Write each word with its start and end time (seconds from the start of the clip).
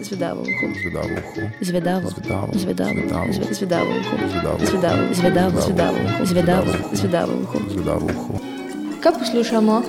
Zvedavo 0.00 0.40
uho. 0.42 0.66
Zvedavo 0.74 1.08
uho. 1.08 1.42
Zvedavo. 1.60 2.08
Zvedavo. 2.10 2.52
Zvedavo. 2.54 2.92
Zvedavo. 2.94 3.32
Zve- 3.32 3.54
Zvedavo 3.54 3.90
uho. 3.90 4.14
Zvedavo. 4.28 4.58
Zvedavo. 4.60 5.14
Zvedavo. 5.14 5.60
Zvedavo. 5.60 5.98
Zvedavo. 6.22 6.72
Zvedavo 6.92 7.32
uho. 7.34 7.58
Zvedavo 7.70 8.06
uho. 8.06 8.32
Kaj 9.00 9.12
poslušamo? 9.14 9.82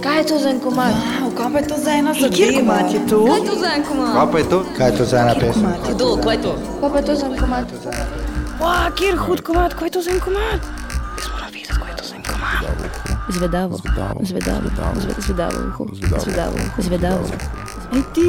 Kaj 0.00 0.18
je 0.18 0.24
to 0.24 0.38
za 0.38 0.48
en 0.50 0.60
komad? 0.60 0.92
Wow, 0.92 1.30
kaj 1.32 1.48
pa 1.52 1.58
je 1.58 1.66
to 1.66 1.76
za 1.78 1.90
ena 1.92 2.12
zadeva? 2.12 2.34
Kjer 2.36 2.54
komat 2.56 2.86
je 2.90 3.00
to? 3.06 3.18
Kaj 3.24 3.38
je 3.38 3.44
to 3.44 3.54
za 3.56 3.68
en 3.72 3.82
komad? 3.84 4.12
Kaj 4.12 4.26
pa 4.32 4.38
je 4.38 4.46
to? 4.46 4.58
Kaj 4.76 4.86
je 4.86 4.96
to 4.96 5.04
za 5.04 5.16
ena 5.18 5.34
pesem? 5.34 5.66
Kdo, 5.88 6.06
kaj 6.16 6.34
je 6.34 6.42
to? 6.42 6.52
Kaj 6.80 6.90
pa 6.90 6.98
je 6.98 7.04
to 7.04 7.14
za 7.14 7.26
en 7.26 7.36
komad? 7.36 7.64
Wow, 8.60 8.86
kjer 8.92 9.14
hud 9.16 9.40
komat, 9.40 9.74
kaj 9.74 9.86
je 9.86 9.92
to 9.92 10.02
za 10.02 10.10
en 10.10 10.20
komat? 10.20 10.60
Zvedavo. 13.28 13.76
Zvedavo. 13.76 14.20
Zvedavo. 14.22 14.60
Zvedavo. 14.62 14.96
Zve- 14.96 15.20
Zvedavo 15.20 15.56
uho. 15.68 15.84
Zvedavo. 15.92 16.20
Zvedavo 16.22 16.52
uho. 16.56 16.82
Zvedavo. 16.82 17.24
Ej 17.92 18.02
ti, 18.12 18.28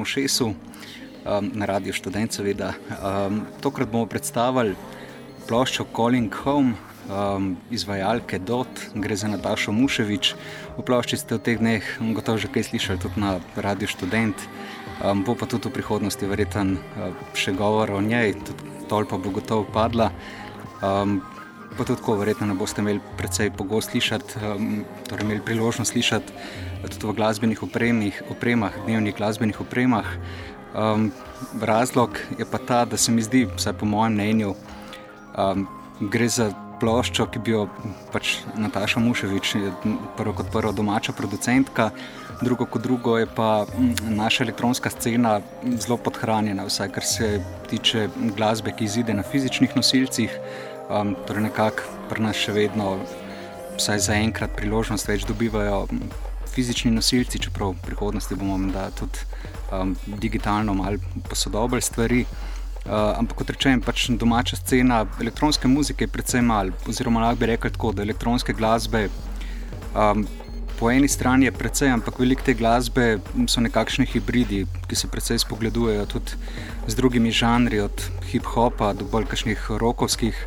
Davom 0.00 0.08
Ošesu 0.08 0.46
um, 0.46 1.50
na 1.52 1.66
Radiu 1.66 1.92
Študent, 1.92 2.32
seveda. 2.32 2.72
Um, 3.04 3.44
tokrat 3.60 3.90
bomo 3.92 4.06
predstavili 4.08 4.72
ploščo 5.44 5.84
Calling 5.92 6.32
Home, 6.44 6.72
um, 7.04 7.56
izvajalke 7.70 8.38
Dot, 8.38 8.68
gre 8.94 9.16
za 9.16 9.28
Natašo 9.28 9.72
Muševič. 9.76 10.32
V 10.78 10.84
plošči 10.86 11.20
ste 11.20 11.36
v 11.36 11.44
teh 11.44 11.60
dneh 11.60 11.84
gotovo 12.16 12.40
že 12.40 12.48
kaj 12.48 12.72
slišali 12.72 12.96
tudi 12.96 13.20
na 13.20 13.44
Radiu 13.60 13.88
Študent. 13.88 14.36
Um, 15.04 15.20
bo 15.20 15.36
pa 15.36 15.44
tudi 15.44 15.68
v 15.68 15.76
prihodnosti 15.76 16.24
verjetno 16.24 16.80
uh, 16.80 17.12
še 17.36 17.52
govor 17.52 17.92
o 17.92 18.00
njej, 18.00 18.40
tudi 18.40 18.88
tolpa 18.88 19.20
bo 19.20 19.28
gotovo 19.36 19.68
padla. 19.68 20.08
Um, 20.80 21.20
pa 21.76 21.84
tudi 21.84 22.00
tako, 22.00 22.16
verjetno 22.20 22.46
ne 22.46 22.54
boste 22.54 22.82
imeli 22.82 23.00
precej 23.18 23.50
pogosto 23.50 23.90
slišati, 23.90 24.40
um, 24.42 24.84
torej 25.08 25.24
imeli 25.24 25.44
priložnost 25.44 25.92
slišati 25.92 26.32
tudi 26.88 27.06
v 27.06 27.16
glasbenih 27.16 27.62
opremih, 27.62 28.22
opremah, 28.30 28.72
dnevnih 28.86 29.16
glasbenih 29.16 29.60
opremah. 29.60 30.08
Um, 30.74 31.10
razlog 31.62 32.18
je 32.38 32.46
pa 32.50 32.58
ta, 32.58 32.84
da 32.84 32.96
se 32.96 33.12
mi 33.12 33.22
zdi, 33.22 33.46
vsaj 33.56 33.72
po 33.72 33.86
mojem 33.86 34.14
mnenju, 34.14 34.54
um, 35.38 35.66
gre 36.00 36.28
za 36.28 36.50
ploščo, 36.80 37.26
ki 37.32 37.42
bi 37.44 37.52
jo 37.52 37.66
pač 38.12 38.38
Nataša 38.58 39.02
Muševič, 39.04 39.54
prvo 40.16 40.34
kot 40.38 40.50
prvo 40.52 40.72
domača 40.72 41.12
producentka, 41.12 41.90
drugo 42.40 42.66
kot 42.66 42.82
drugo 42.82 43.18
je 43.18 43.26
pa 43.26 43.66
mm, 43.66 44.14
naša 44.16 44.44
elektronska 44.46 44.90
scena 44.90 45.40
zelo 45.76 45.98
podhranjena, 46.00 46.64
vsaj 46.68 46.92
kar 46.94 47.04
se 47.04 47.30
tiče 47.70 48.08
glasbe, 48.36 48.72
ki 48.76 48.88
izide 48.88 49.14
na 49.14 49.22
fizičnih 49.22 49.76
nosilcih. 49.76 50.38
Um, 50.90 51.14
torej, 51.26 51.42
nekako 51.46 51.86
pri 52.10 52.22
nas 52.24 52.34
še 52.34 52.50
vedno 52.50 52.96
vsaj 53.78 54.00
zaenkrat 54.08 54.56
priložnost 54.58 55.06
več 55.06 55.22
dobivajo 55.28 55.84
fizični 56.50 56.90
nosilci, 56.90 57.38
čeprav 57.46 57.76
v 57.76 57.84
prihodnosti 57.84 58.34
bomo 58.34 58.58
da 58.74 58.88
tudi 58.98 59.22
um, 59.70 59.94
digitalno 60.18 60.74
malo 60.74 60.98
posodobili 61.28 61.82
stvari. 61.82 62.24
Uh, 62.80 63.12
ampak 63.20 63.38
kot 63.38 63.52
rečem, 63.54 63.78
pač 63.84 64.08
domača 64.18 64.56
scena 64.56 65.04
elektronske 65.20 65.68
muzike 65.68 66.08
je 66.08 66.10
precej 66.10 66.42
malo, 66.42 66.74
oziroma 66.88 67.22
lahko 67.22 67.42
bi 67.44 67.52
rekel 67.52 67.70
tako, 67.70 67.92
da 67.94 68.02
elektronske 68.02 68.56
glasbe 68.56 69.06
um, 69.94 70.24
po 70.80 70.90
eni 70.90 71.08
strani 71.08 71.44
je 71.44 71.52
precej, 71.52 71.90
ampak 71.92 72.18
veliko 72.18 72.40
te 72.40 72.54
glasbe 72.56 73.18
so 73.52 73.60
nekakšni 73.60 74.06
hibridi, 74.08 74.62
ki 74.88 74.96
se 74.96 75.10
precej 75.12 75.42
spogledujejo 75.42 76.06
tudi 76.08 76.38
z 76.88 76.96
drugimi 76.96 77.28
žanri, 77.30 77.82
od 77.84 78.00
hip-hopa 78.30 78.94
do 78.96 79.04
bolj 79.04 79.28
kakšnih 79.28 79.66
rokovskih 79.82 80.38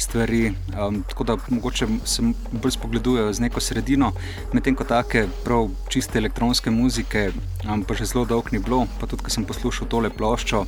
stvari. 0.00 0.54
Um, 0.72 1.02
tako 1.08 1.24
da 1.28 1.36
mogoče 1.48 1.86
se 2.08 2.24
bolj 2.52 2.72
spogledujejo 2.78 3.36
z 3.36 3.44
neko 3.44 3.60
sredino, 3.60 4.14
medtem 4.56 4.78
ko 4.80 4.88
take 4.88 5.26
prav 5.44 5.68
čiste 5.92 6.18
elektronske 6.18 6.72
muzike, 6.72 7.28
um, 7.68 7.84
pa 7.84 7.94
že 7.94 8.08
zelo 8.08 8.24
dolgo 8.24 8.56
ni 8.56 8.64
bilo. 8.64 8.86
Pa 9.00 9.06
tudi, 9.06 9.28
ko 9.28 9.36
sem 9.36 9.44
poslušal 9.44 9.92
tole 9.92 10.08
ploščo, 10.08 10.64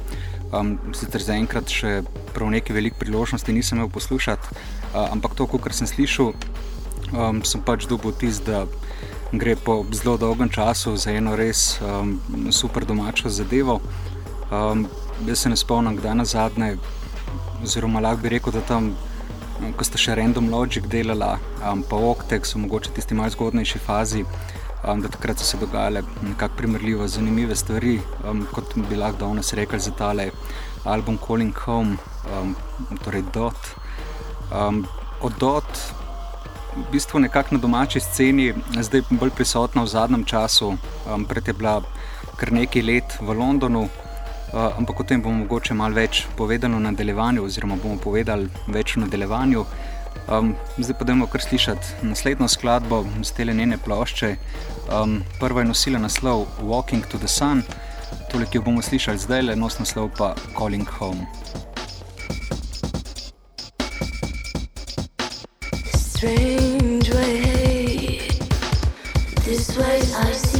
um, 0.52 0.76
sicer 0.92 1.24
zaenkrat 1.24 1.72
še 1.72 2.02
prav 2.36 2.52
neki 2.52 2.76
velik 2.76 3.00
priložnosti 3.00 3.56
nisem 3.56 3.80
imel 3.80 3.88
poslušati, 3.88 4.52
uh, 4.92 5.08
ampak 5.08 5.32
to, 5.32 5.48
kar 5.48 5.72
sem 5.72 5.88
slišal. 5.88 6.34
Um, 7.14 7.44
sem 7.46 7.60
pač 7.62 7.88
dobil 7.88 8.12
tisto, 8.18 8.44
da 8.50 8.83
gre 9.38 9.56
po 9.56 9.84
zelo 9.92 10.16
dolgem 10.16 10.48
času 10.48 10.96
za 10.96 11.10
eno 11.10 11.36
res 11.36 11.80
um, 11.80 12.20
super 12.52 12.84
domačo 12.84 13.28
zadevo. 13.28 13.80
Um, 14.50 14.86
jaz 15.26 15.38
se 15.38 15.48
ne 15.48 15.56
spomnim, 15.56 15.96
kdaj 15.96 16.14
na 16.14 16.24
zadnje, 16.24 16.76
oziroma 17.62 18.00
lahko 18.00 18.22
bi 18.22 18.34
rekel, 18.34 18.52
da 18.52 18.60
tam, 18.60 18.92
um, 19.60 19.72
ko 19.72 19.86
ste 19.86 19.98
še 19.98 20.14
Random 20.18 20.50
Logic 20.52 20.86
delali, 20.90 21.38
um, 21.62 21.82
pa 21.88 21.96
Octex, 21.96 22.54
mogoče 22.60 22.92
tisti 22.96 23.14
malce 23.14 23.38
zgodnejši 23.38 23.82
fazi. 23.86 24.24
Um, 24.84 25.00
da 25.00 25.08
takrat 25.08 25.40
so 25.40 25.46
se 25.48 25.56
dogajale 25.56 26.02
nekako 26.22 26.58
primerljivo 26.58 27.08
zanimive 27.08 27.56
stvari, 27.56 27.96
um, 28.28 28.44
kot 28.52 28.74
bi 28.76 28.98
lahko 29.00 29.22
danes 29.22 29.54
rekel 29.56 29.80
za 29.80 29.94
tale 29.96 30.28
album 30.84 31.18
Calling 31.26 31.56
Home, 31.64 31.96
um, 32.28 32.56
torej 33.04 33.24
Dot. 33.32 33.70
Um, 34.52 34.84
od 35.24 35.32
Dot 35.40 36.03
v 36.76 36.84
bistvu 36.92 37.18
nekako 37.18 37.54
na 37.54 37.60
domači 37.60 38.00
sceni, 38.00 38.52
zdaj 38.80 39.02
bolj 39.10 39.30
prisotna 39.30 39.82
v 39.82 39.88
zadnjem 39.88 40.24
času. 40.24 40.74
Um, 41.06 41.24
pred 41.24 41.46
je 41.48 41.54
bila 41.54 41.82
kar 42.36 42.52
nekaj 42.52 42.82
let 42.82 43.16
v 43.20 43.30
Londonu, 43.38 43.86
uh, 43.86 44.78
ampak 44.78 45.00
o 45.00 45.04
tem 45.06 45.22
bomo 45.22 45.44
mogoče 45.44 45.74
malo 45.74 45.94
več 45.94 46.26
povedali 46.36 46.74
v 46.74 46.84
nadaljevanju, 46.90 47.44
oziroma 47.44 47.78
bomo 47.82 47.98
povedali 47.98 48.50
več 48.66 48.96
v 48.96 49.06
nadaljevanju. 49.06 49.64
Um, 50.24 50.54
zdaj 50.78 50.98
pa 50.98 51.04
dajmo 51.04 51.26
kar 51.26 51.42
slišati 51.42 52.06
naslednjo 52.06 52.48
skladbo 52.48 53.04
z 53.22 53.30
te 53.32 53.44
njene 53.44 53.78
plošče. 53.78 54.36
Um, 54.90 55.22
prva 55.40 55.62
je 55.62 55.70
nosila 55.70 55.98
naslov 55.98 56.46
Walking 56.62 57.06
to 57.06 57.18
the 57.18 57.28
Sun, 57.28 57.62
toliko 58.32 58.58
jo 58.58 58.62
bomo 58.62 58.82
slišali 58.82 59.18
zdaj, 59.18 59.42
le 59.42 59.56
nos 59.56 59.78
naslov 59.78 60.10
pa 60.18 60.34
Calling 60.58 60.88
Home. 60.98 61.26
strange 66.24 66.63
ways 69.76 70.14
I 70.14 70.32
see. 70.32 70.53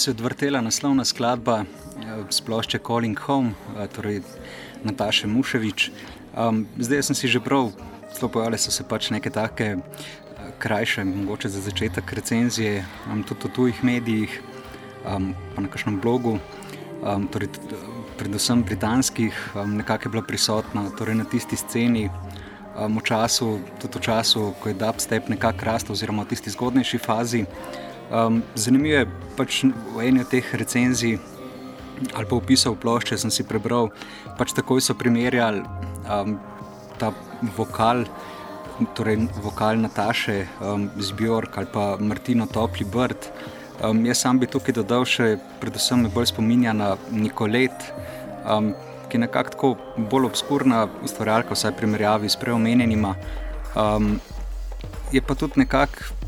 Se 0.00 0.10
je 0.10 0.12
odvrtela 0.12 0.60
naslovna 0.60 1.04
skladba 1.04 1.64
splošče 2.30 2.78
Calling 2.86 3.18
Home, 3.18 3.52
torej 3.92 4.22
Nataše 4.84 5.26
Muševič. 5.26 5.90
Um, 6.32 6.66
zdaj 6.78 7.02
sem 7.02 7.16
si 7.16 7.28
že 7.28 7.40
prav, 7.40 7.68
zelo 8.16 8.30
pojavile 8.32 8.58
so 8.58 8.72
se 8.72 8.84
pač 8.88 9.10
neke 9.10 9.30
take 9.30 9.76
krajše, 10.58 11.04
mogoče 11.04 11.48
za 11.48 11.60
začetek 11.60 12.12
recenzije, 12.12 12.84
um, 13.12 13.20
tudi 13.28 13.48
v 13.48 13.52
tujih 13.52 13.84
medijih, 13.84 14.40
um, 15.04 15.34
pa 15.54 15.60
na 15.60 15.68
kakšnem 15.68 16.00
blogu, 16.00 16.38
um, 17.04 17.28
torej, 17.28 17.52
predvsem 18.16 18.64
britanskih, 18.64 19.36
um, 19.54 19.76
nekako 19.76 20.08
je 20.08 20.12
bila 20.16 20.22
prisotna 20.22 20.88
torej 20.96 21.14
na 21.14 21.24
tisti 21.24 21.56
sceni. 21.56 22.08
Um, 22.72 22.96
v 22.96 23.04
času, 23.04 23.60
tudi 23.76 24.00
v 24.00 24.02
času, 24.08 24.54
ko 24.62 24.72
je 24.72 24.80
dubstep 24.80 25.28
nekako 25.28 25.64
rastel, 25.64 25.92
oziroma 25.92 26.24
v 26.24 26.32
tisti 26.32 26.56
zgodnejši 26.56 26.98
fazi. 26.98 27.44
Um, 28.10 28.42
zanimivo 28.58 28.96
je, 28.98 29.06
pač 29.38 29.62
v 29.94 30.02
eni 30.02 30.24
od 30.24 30.30
teh 30.30 30.54
recenzij 30.54 31.18
ali 32.16 32.26
pa 32.26 32.34
opisal 32.36 32.74
plošče, 32.80 33.18
sem 33.20 33.30
si 33.30 33.44
prebral, 33.44 33.90
pač 34.38 34.54
takoj 34.56 34.80
so 34.80 34.96
primerjali 34.96 35.60
um, 36.08 36.38
ta 36.98 37.12
vokal, 37.56 38.06
torej 38.96 39.28
vokal 39.44 39.76
Nataše 39.78 40.48
um, 40.64 40.88
z 40.96 41.12
Bjork 41.12 41.58
ali 41.60 41.68
pa 41.68 41.96
Martino 42.00 42.48
Topli 42.48 42.88
Brd. 42.88 43.28
Um, 43.84 44.04
jaz 44.04 44.24
sam 44.24 44.40
bi 44.40 44.48
tukaj 44.48 44.74
dodal 44.76 45.06
še, 45.08 45.36
predvsem 45.60 46.02
me 46.04 46.12
bolj 46.12 46.32
spominja 46.32 46.72
na 46.76 46.94
Nikolet, 47.12 47.92
um, 48.44 48.72
ki 49.08 49.20
je 49.20 49.24
nekako 49.24 49.74
bolj 50.10 50.32
obskurna 50.32 50.86
ustvarjalka, 51.04 51.54
vsaj 51.54 51.76
primerjavi 51.78 52.28
s 52.28 52.40
preomenjenima. 52.40 53.14
Um, 53.76 54.18
je 55.12 55.22
pa 55.22 55.34
tudi 55.34 55.62
nekako 55.62 56.19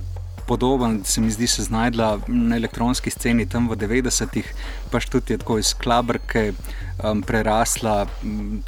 podoben, 0.47 1.05
se 1.05 1.21
mi 1.21 1.31
zdi, 1.31 1.47
se 1.47 1.63
znajdla 1.63 2.19
na 2.27 2.57
elektronski 2.57 3.11
sceni 3.11 3.47
tam 3.47 3.69
v 3.69 3.77
90-ih, 3.77 4.49
pač 4.91 5.09
tudi 5.11 5.35
je 5.35 5.39
tako 5.43 5.59
iz 5.59 5.75
klabrke 5.75 6.53
um, 6.53 7.23
prerasla 7.23 8.07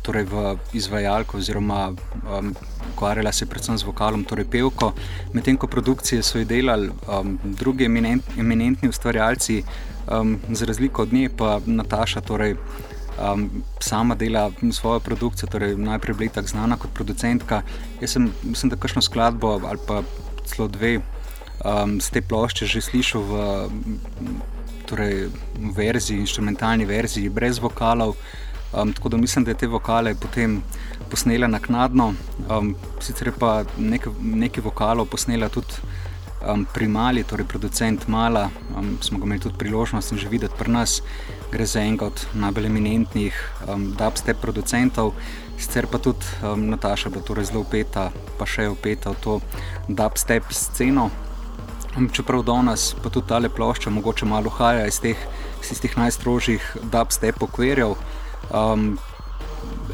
torej 0.03 0.27
v 0.31 0.57
izvajalko 0.73 1.39
oziroma 1.39 1.91
um, 1.91 2.55
ukvarjala 2.93 3.33
se 3.33 3.47
predvsem 3.47 3.79
z 3.79 3.87
vokalom, 3.87 4.25
torej 4.25 4.49
pevko, 4.51 4.93
medtem 5.33 5.57
ko 5.57 5.67
produkcije 5.67 6.23
so 6.23 6.39
jo 6.39 6.49
delali 6.49 6.91
um, 7.09 7.39
drugi 7.45 7.85
eminent, 7.85 8.25
eminentni 8.39 8.89
ustvarjalci, 8.89 9.63
um, 10.11 10.39
za 10.51 10.67
razliko 10.67 11.03
od 11.03 11.13
nje 11.13 11.31
pa 11.37 11.61
Nataša 11.67 12.21
torej, 12.21 12.57
um, 13.19 13.51
sama 13.81 14.15
dela 14.15 14.51
svojo 14.73 15.01
produkcijo, 15.01 15.49
torej 15.49 15.77
najprej 15.77 16.15
bila 16.15 16.31
tako 16.31 16.49
znana 16.49 16.77
kot 16.77 16.95
producentka. 16.95 17.63
Jaz 18.01 18.11
sem, 18.17 18.31
mislim, 18.43 18.71
da 18.71 18.77
kakšno 18.77 19.03
skladbo 19.03 19.61
ali 19.65 19.79
pa 19.87 20.03
celo 20.45 20.69
dve 20.69 21.01
um, 21.63 22.01
z 22.01 22.11
te 22.11 22.21
plošče 22.23 22.67
že 22.67 22.81
slišal 22.81 23.23
v 23.23 23.33
torej, 24.87 25.29
verziji, 25.77 26.21
instrumentalni 26.21 26.85
verziji, 26.85 27.29
brez 27.29 27.59
vokalov. 27.59 28.17
Um, 28.75 28.93
tako 28.93 29.09
da 29.09 29.17
mislim, 29.17 29.45
da 29.45 29.51
je 29.51 29.57
te 29.57 29.67
vokale 29.67 30.15
potem 30.15 30.63
posnela 31.11 31.47
naknadno. 31.47 32.15
Um, 32.51 32.75
sicer 33.01 33.33
pa 33.39 33.65
nekaj, 33.79 34.13
nekaj 34.21 34.65
vokalov 34.65 35.07
posnela 35.07 35.49
tudi 35.49 35.79
um, 36.43 36.67
pri 36.75 36.89
Mali, 36.89 37.25
torej 37.25 37.47
producent 37.47 38.09
Mala. 38.09 38.49
Um, 38.77 38.99
smo 39.01 39.19
ga 39.19 39.25
imeli 39.25 39.41
tudi 39.41 39.59
priložnost 39.59 40.13
in 40.13 40.19
že 40.19 40.29
videti 40.29 40.55
pri 40.59 40.71
nas. 40.71 41.03
Gre 41.53 41.67
za 41.67 41.81
enega 41.81 42.07
od 42.07 42.27
najbolj 42.35 42.67
eminentnih 42.67 43.35
um, 43.69 43.93
dubstep 43.99 44.41
producentov. 44.43 45.15
Sicer 45.59 45.87
pa 45.87 45.99
tudi 45.99 46.27
um, 46.43 46.69
Nataša 46.71 47.11
bo 47.15 47.21
torej 47.21 47.53
zelo 47.53 47.63
upeta, 47.63 48.11
pa 48.39 48.47
še 48.47 48.69
upeta 48.69 49.15
v 49.15 49.21
to 49.23 49.41
dubstep 49.89 50.51
sceno. 50.51 51.11
Čeprav 51.95 52.43
danes 52.43 52.95
pa 53.03 53.11
tudi 53.11 53.29
ta 53.29 53.39
plošča 53.57 53.91
mogoče 53.91 54.27
malo 54.27 54.51
haja 54.51 54.87
iz 54.87 55.01
teh, 55.01 55.17
iz 55.71 55.81
teh 55.81 55.97
najstrožjih 55.97 56.77
dubstep 56.83 57.43
okvirjev. 57.43 57.95
Um, 58.51 58.99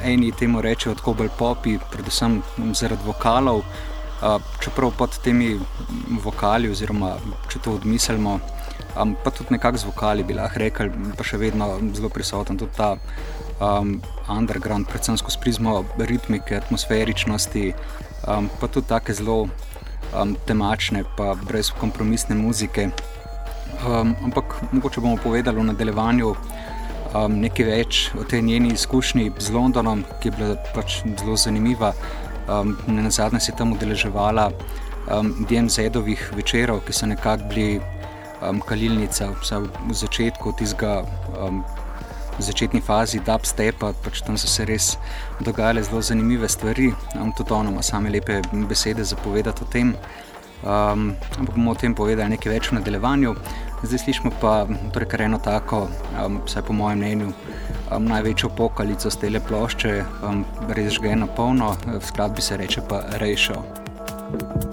eni 0.02 0.32
temu 0.32 0.62
rečejo 0.62 0.94
tako 0.94 1.12
bolj 1.14 1.28
popi, 1.38 1.78
predvsem 1.92 2.40
zaradi 2.72 3.04
vokalov. 3.04 3.60
Uh, 4.20 4.40
čeprav 4.60 4.92
pod 4.98 5.18
temi 5.24 5.58
vokali, 6.24 6.70
oziroma 6.70 7.14
če 7.48 7.60
to 7.64 7.76
odmislimo, 7.76 8.38
um, 8.96 9.14
pa 9.24 9.30
tudi 9.30 9.54
nekako 9.56 9.78
z 9.78 9.88
vokali 9.88 10.24
bi 10.24 10.36
lahko 10.36 10.60
rekel, 10.60 10.90
pa 11.16 11.24
še 11.24 11.40
vedno 11.40 11.68
zelo 11.96 12.08
prisoten 12.12 12.58
tudi 12.60 12.76
ta 12.76 12.94
um, 13.60 13.98
underground, 14.28 14.88
predvsem 14.88 15.16
skozi 15.20 15.40
prizmo 15.40 15.84
ritmike, 15.98 16.56
atmosferičnosti, 16.56 17.72
um, 18.28 18.48
pa 18.60 18.68
tudi 18.68 18.88
take 18.88 19.16
zelo 19.16 19.46
um, 20.14 20.36
temačne, 20.46 21.04
pa 21.16 21.34
brez 21.34 21.70
kompromisne 21.80 22.34
muzike. 22.34 22.90
Um, 23.80 24.14
ampak 24.24 24.44
mogoče 24.72 25.00
bomo 25.00 25.16
povedali 25.16 25.56
v 25.56 25.70
nadaljevanju 25.72 26.34
um, 27.14 27.38
nekaj 27.40 27.66
več 27.66 28.00
o 28.18 28.24
tej 28.24 28.42
njeni 28.42 28.74
izkušnji 28.74 29.32
z 29.38 29.54
Londonom, 29.54 30.04
ki 30.20 30.28
je 30.28 30.36
bila 30.36 30.56
pač 30.74 31.00
zelo 31.04 31.36
zanimiva. 31.36 31.94
Um, 32.50 32.76
na 32.86 33.10
zadnje 33.10 33.40
se 33.40 33.52
je 33.52 33.56
tam 33.56 33.72
udeleževala 33.72 34.50
um, 34.50 35.32
DMZ-ovih 35.48 36.32
večerov, 36.36 36.82
ki 36.86 36.92
so 36.92 37.06
nekako 37.06 37.50
bili 37.54 37.80
um, 38.42 38.60
kalilnica 38.60 39.30
v 39.30 39.94
začetku 39.94 40.52
tistega. 40.58 41.04
Um, 41.38 41.64
začetni 42.42 42.80
fazi 42.80 43.20
dubstepa, 43.26 43.92
pač 44.04 44.22
tam 44.26 44.38
so 44.38 44.48
se 44.48 44.64
res 44.64 44.96
dogajale 45.40 45.82
zelo 45.82 46.02
zanimive 46.02 46.48
stvari. 46.48 46.90
Um, 47.20 47.32
tudi 47.36 47.52
ono 47.52 47.82
same 47.82 48.10
lepe 48.10 48.40
besede 48.68 49.04
za 49.04 49.16
povedati 49.16 49.64
o 49.64 49.66
tem. 49.66 49.94
Um, 50.60 51.16
ampak 51.38 51.54
bomo 51.54 51.70
o 51.72 51.74
tem 51.74 51.94
povedali 51.94 52.36
nekaj 52.36 52.52
več 52.52 52.70
v 52.70 52.80
nadaljevanju. 52.80 53.34
Zdaj 53.82 54.02
slišimo 54.04 54.32
pa 54.42 54.66
torej 54.92 55.08
kar 55.08 55.24
eno 55.24 55.38
tako, 55.40 55.86
um, 56.20 56.42
vsaj 56.44 56.66
po 56.68 56.76
mojem 56.76 57.00
mnenju, 57.00 57.32
um, 57.88 58.04
največjo 58.04 58.52
pokalico 58.56 59.10
z 59.10 59.22
tele 59.24 59.40
plošče, 59.40 59.94
um, 60.20 60.44
res 60.76 60.92
žgena 60.98 61.30
polno, 61.32 61.72
v 61.88 62.02
skladbi 62.04 62.44
se 62.44 62.60
reče 62.60 62.84
pa 62.88 63.00
you 64.30 64.69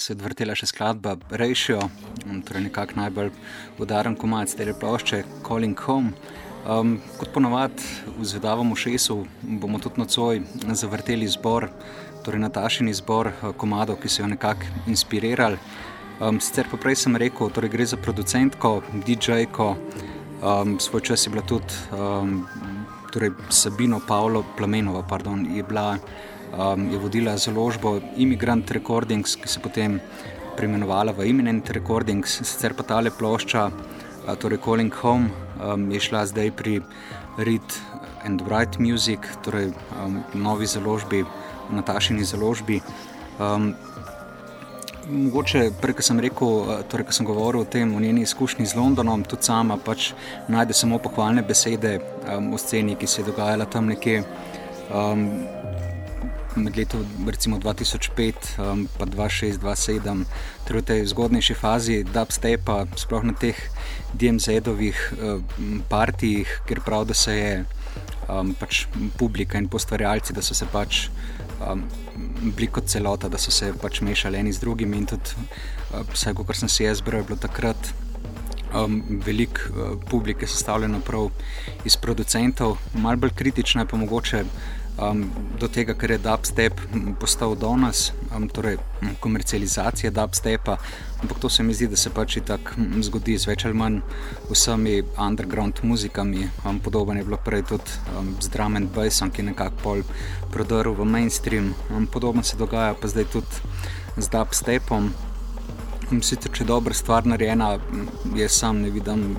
se 0.00 0.14
je 0.14 0.16
vrtela 0.16 0.54
še 0.56 0.70
skladba 0.70 1.16
Ratio, 1.36 1.80
torej 2.48 2.62
nekako 2.70 2.96
najbolj 2.96 3.30
udaren 3.84 4.16
komat 4.16 4.54
te 4.56 4.72
plošče 4.72 5.24
Calling 5.44 5.76
Home. 5.84 6.14
Um, 6.60 6.98
kot 7.16 7.32
ponovadi 7.32 7.84
v 8.18 8.24
Zvedavem 8.28 8.72
ušesu 8.72 9.16
bomo 9.60 9.80
tudi 9.80 10.00
nocoj 10.00 10.40
zavrteli 10.76 11.28
zbor, 11.28 11.68
torej 12.24 12.40
Natašini 12.40 12.92
zbor 12.96 13.30
komadov, 13.60 14.00
ki 14.00 14.08
so 14.08 14.22
jo 14.22 14.28
nekako 14.32 14.68
inspirirali. 14.88 15.60
Um, 16.20 16.40
sicer 16.40 16.68
pa 16.68 16.80
prej 16.80 17.00
sem 17.00 17.16
rekel, 17.16 17.52
torej 17.52 17.72
gre 17.72 17.86
za 17.88 17.96
producentko, 18.00 18.82
DJ-ko, 19.04 19.70
um, 20.40 20.76
svoj 20.80 21.04
čas 21.12 21.24
je 21.26 21.32
bila 21.32 21.44
tudi 21.48 21.76
um, 21.96 22.42
torej 23.12 23.32
Sabino 23.48 24.00
Pavlo 24.08 24.44
Plamenova, 24.56 25.04
pardon, 25.08 25.44
je 25.44 25.64
bila 25.64 25.96
um, 26.52 26.90
je 26.92 26.98
vodila 26.98 27.36
založbo 27.36 28.00
Immigrant 28.16 28.70
Recordings, 28.70 29.36
ki 29.36 29.48
se 29.48 29.58
je 29.58 29.62
potem 29.62 30.00
preimenovala 30.56 31.12
v 31.12 31.28
Imminent 31.30 31.70
Recordings, 31.70 32.40
sicer 32.42 32.74
pa 32.74 32.82
tale 32.82 33.10
plošča, 33.10 33.66
uh, 33.70 34.34
torej 34.34 34.58
Calling 34.64 34.94
Home, 35.02 35.30
um, 35.60 35.90
je 35.92 36.00
šla 36.00 36.26
zdaj 36.26 36.50
pri 36.56 36.80
Read 37.38 37.80
and 38.24 38.42
Write 38.42 38.80
Music, 38.80 39.20
torej 39.42 39.72
um, 39.96 40.22
novi 40.34 40.66
založbi, 40.66 41.24
Natašini 41.70 42.24
založbi. 42.24 42.80
Um, 43.38 43.74
Mogoče, 45.10 45.70
prej, 45.80 45.96
ko 45.98 46.04
sem 46.06 46.20
rekel, 46.22 46.50
torej, 46.86 47.08
sem 47.16 47.26
govoril 47.26 47.64
o 47.64 47.66
tem, 47.66 47.90
o 47.94 48.00
njeni 48.00 48.22
izkušnji 48.22 48.66
z 48.66 48.78
Londonom, 48.78 49.24
tudi 49.26 49.48
sama 49.48 49.74
pač 49.74 50.12
najde 50.48 50.76
samo 50.76 51.00
pohvalne 51.02 51.42
besede 51.42 51.98
um, 51.98 52.52
o 52.54 52.58
sceni, 52.58 52.94
ki 52.94 53.08
se 53.10 53.22
je 53.22 53.26
dogajala 53.26 53.66
tam 53.66 53.90
nekje. 53.90 54.22
Um, 54.92 55.26
med 56.56 56.76
letom 56.76 57.04
2005 57.60 58.58
in 58.58 58.86
2006-2007, 58.98 60.24
ter 60.66 60.76
v 60.76 60.82
tej 60.82 61.06
zgodnejši 61.06 61.54
fazi 61.54 61.96
dubstepa, 62.04 62.86
sploh 62.96 63.24
na 63.26 63.34
teh 63.34 63.56
DMZ-ovih 64.14 64.98
um, 65.14 65.82
partijih, 65.88 66.48
kjer 66.66 66.82
prav, 66.86 67.06
da 67.06 67.14
se 67.14 67.36
je 67.36 67.52
um, 68.28 68.54
pač 68.54 68.86
publika 69.18 69.58
in 69.58 69.68
postvarjalci, 69.68 70.34
da 70.34 70.42
so 70.42 70.54
se 70.54 70.66
pač 70.72 71.08
um, 71.62 71.84
bili 72.56 72.70
kot 72.72 72.90
celota, 72.90 73.28
da 73.28 73.38
so 73.38 73.54
se 73.54 73.72
pač 73.80 74.02
mešali 74.02 74.40
eni 74.40 74.52
z 74.52 74.62
drugimi. 74.64 74.98
In 74.98 75.06
tudi, 75.10 75.34
uh, 75.94 76.02
vsaj 76.12 76.34
kot 76.38 76.56
sem 76.56 76.68
si 76.68 76.86
jaz 76.86 77.04
bral, 77.04 77.22
je 77.22 77.30
bilo 77.30 77.40
takrat. 77.40 77.92
Um, 78.70 79.00
Veliko 79.26 79.66
uh, 79.74 79.96
publike 80.10 80.46
je 80.46 80.52
sestavljeno 80.52 81.00
prav 81.02 81.30
iz 81.84 81.96
producentov, 81.96 82.78
malo 82.94 83.18
bolj 83.24 83.34
kritično 83.34 83.82
je 83.82 83.88
pa 83.90 83.98
mogoče 83.98 84.44
um, 85.00 85.30
do 85.58 85.68
tega, 85.68 85.94
kar 85.94 86.10
je 86.10 86.18
dubstep 86.18 86.80
postal 87.20 87.54
danes, 87.56 88.10
um, 88.36 88.48
torej 88.48 88.78
komercializacija 89.20 90.10
dubstepa. 90.10 90.76
Ampak 91.22 91.38
to 91.38 91.48
se 91.48 91.62
mi 91.62 91.74
zdi, 91.74 91.88
da 91.88 91.96
se 91.96 92.10
pač 92.10 92.38
tako 92.46 92.86
zgodi 93.04 93.36
z 93.38 93.50
več 93.50 93.64
ali 93.68 93.76
manj 93.76 94.00
vsemi 94.50 95.00
underground 95.18 95.80
muzikami. 95.82 96.48
Um, 96.64 96.80
podoben 96.80 97.20
je 97.20 97.24
bilo 97.24 97.40
prej 97.44 97.64
tudi 97.72 97.98
um, 98.16 98.34
z 98.40 98.52
drum 98.52 98.76
and 98.76 98.92
bassom, 98.94 99.30
ki 99.30 99.42
je 99.42 99.50
nekako 99.50 99.82
pol 99.82 100.04
prodrl 100.52 100.94
v 100.96 101.04
mainstream. 101.04 101.74
Um, 101.90 102.06
podobno 102.06 102.42
se 102.42 102.56
dogaja 102.56 102.94
pa 102.94 103.08
zdaj 103.08 103.28
tudi 103.32 103.64
z 104.16 104.28
dubstepom. 104.28 105.12
Sicer, 106.10 106.50
če 106.50 106.64
je 106.64 106.66
dobra 106.66 106.94
stvar 106.94 107.26
narejena, 107.26 107.76
jaz 108.34 108.56
sam 108.58 108.80
ne 108.82 108.90
vidim 108.90 109.36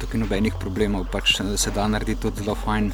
tukaj 0.00 0.20
nobenih 0.20 0.56
problemov, 0.60 1.06
pač 1.12 1.36
se 1.38 1.70
da 1.74 1.86
narediti 1.88 2.22
tudi 2.22 2.42
zelo 2.42 2.56
fajn 2.58 2.90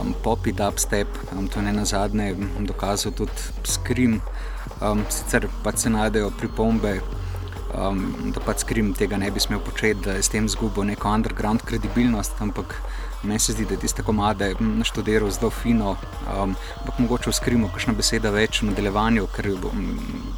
um, 0.00 0.14
popi 0.22 0.52
dubstep, 0.52 1.08
um, 1.32 1.48
to 1.48 1.60
je 1.60 1.72
na 1.72 1.84
zadnje 1.84 2.34
dokazal 2.60 3.12
tudi 3.12 3.32
skrim. 3.64 4.20
Um, 4.82 5.04
sicer 5.08 5.48
pa 5.62 5.72
se 5.76 5.90
najdejo 5.90 6.30
pripombe, 6.38 7.00
um, 7.74 8.32
da 8.34 8.40
pač 8.40 8.64
skrim 8.64 8.92
tega 8.94 9.16
ne 9.16 9.30
bi 9.30 9.40
smel 9.40 9.60
početi, 9.60 10.00
da 10.04 10.16
je 10.18 10.22
s 10.22 10.32
tem 10.32 10.48
zgubil 10.48 10.84
neko 10.84 11.08
underground 11.08 11.62
kredibilnost, 11.62 12.40
ampak 12.40 12.74
meni 13.22 13.38
se 13.38 13.52
zdi, 13.52 13.64
da 13.64 13.74
je 13.74 13.80
tiste 13.80 14.02
komade 14.02 14.54
naštudiral 14.60 15.30
zelo 15.30 15.50
fino, 15.50 15.96
um, 16.26 16.56
ampak 16.80 16.98
mogoče 16.98 17.30
v 17.30 17.38
skrimu 17.40 17.70
kakšna 17.72 17.94
beseda 17.96 18.30
več 18.34 18.62
v 18.62 18.70
nadaljevanju, 18.72 19.28
ker 19.36 19.52
um, 19.54 19.88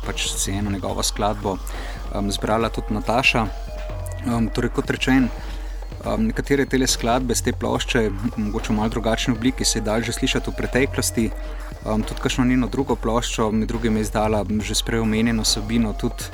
pač 0.07 0.29
si 0.31 0.55
eno 0.55 0.71
njegovo 0.71 1.03
skladbo 1.03 1.57
um, 1.57 2.31
zbrala 2.33 2.71
tudi 2.71 2.95
Nataša. 2.95 3.47
Um, 4.27 4.49
torej, 4.51 4.73
kot 4.75 4.91
rečeno, 4.91 5.29
Um, 6.05 6.27
nekatere 6.29 6.67
te 6.67 6.79
skladbe 6.87 7.35
z 7.35 7.43
te 7.49 7.53
plošče, 7.53 8.11
mogoče 8.37 8.73
v 8.73 8.77
malo 8.77 8.89
drugačni 8.89 9.35
obliki, 9.35 9.65
se 9.65 9.79
je 9.79 9.83
dal 9.83 10.03
že 10.03 10.13
slišati 10.13 10.51
v 10.51 10.55
preteklosti. 10.55 11.31
Um, 11.87 12.03
tudi 12.03 12.21
kakšno 12.21 12.45
njeno 12.45 12.69
drugo 12.69 12.97
ploščo, 12.97 13.51
med 13.51 13.69
drugim 13.69 13.97
je 13.97 14.03
izdala 14.03 14.45
že 14.61 14.75
spreomenjeno 14.75 15.45
Sabino, 15.45 15.93
tudi 15.93 16.29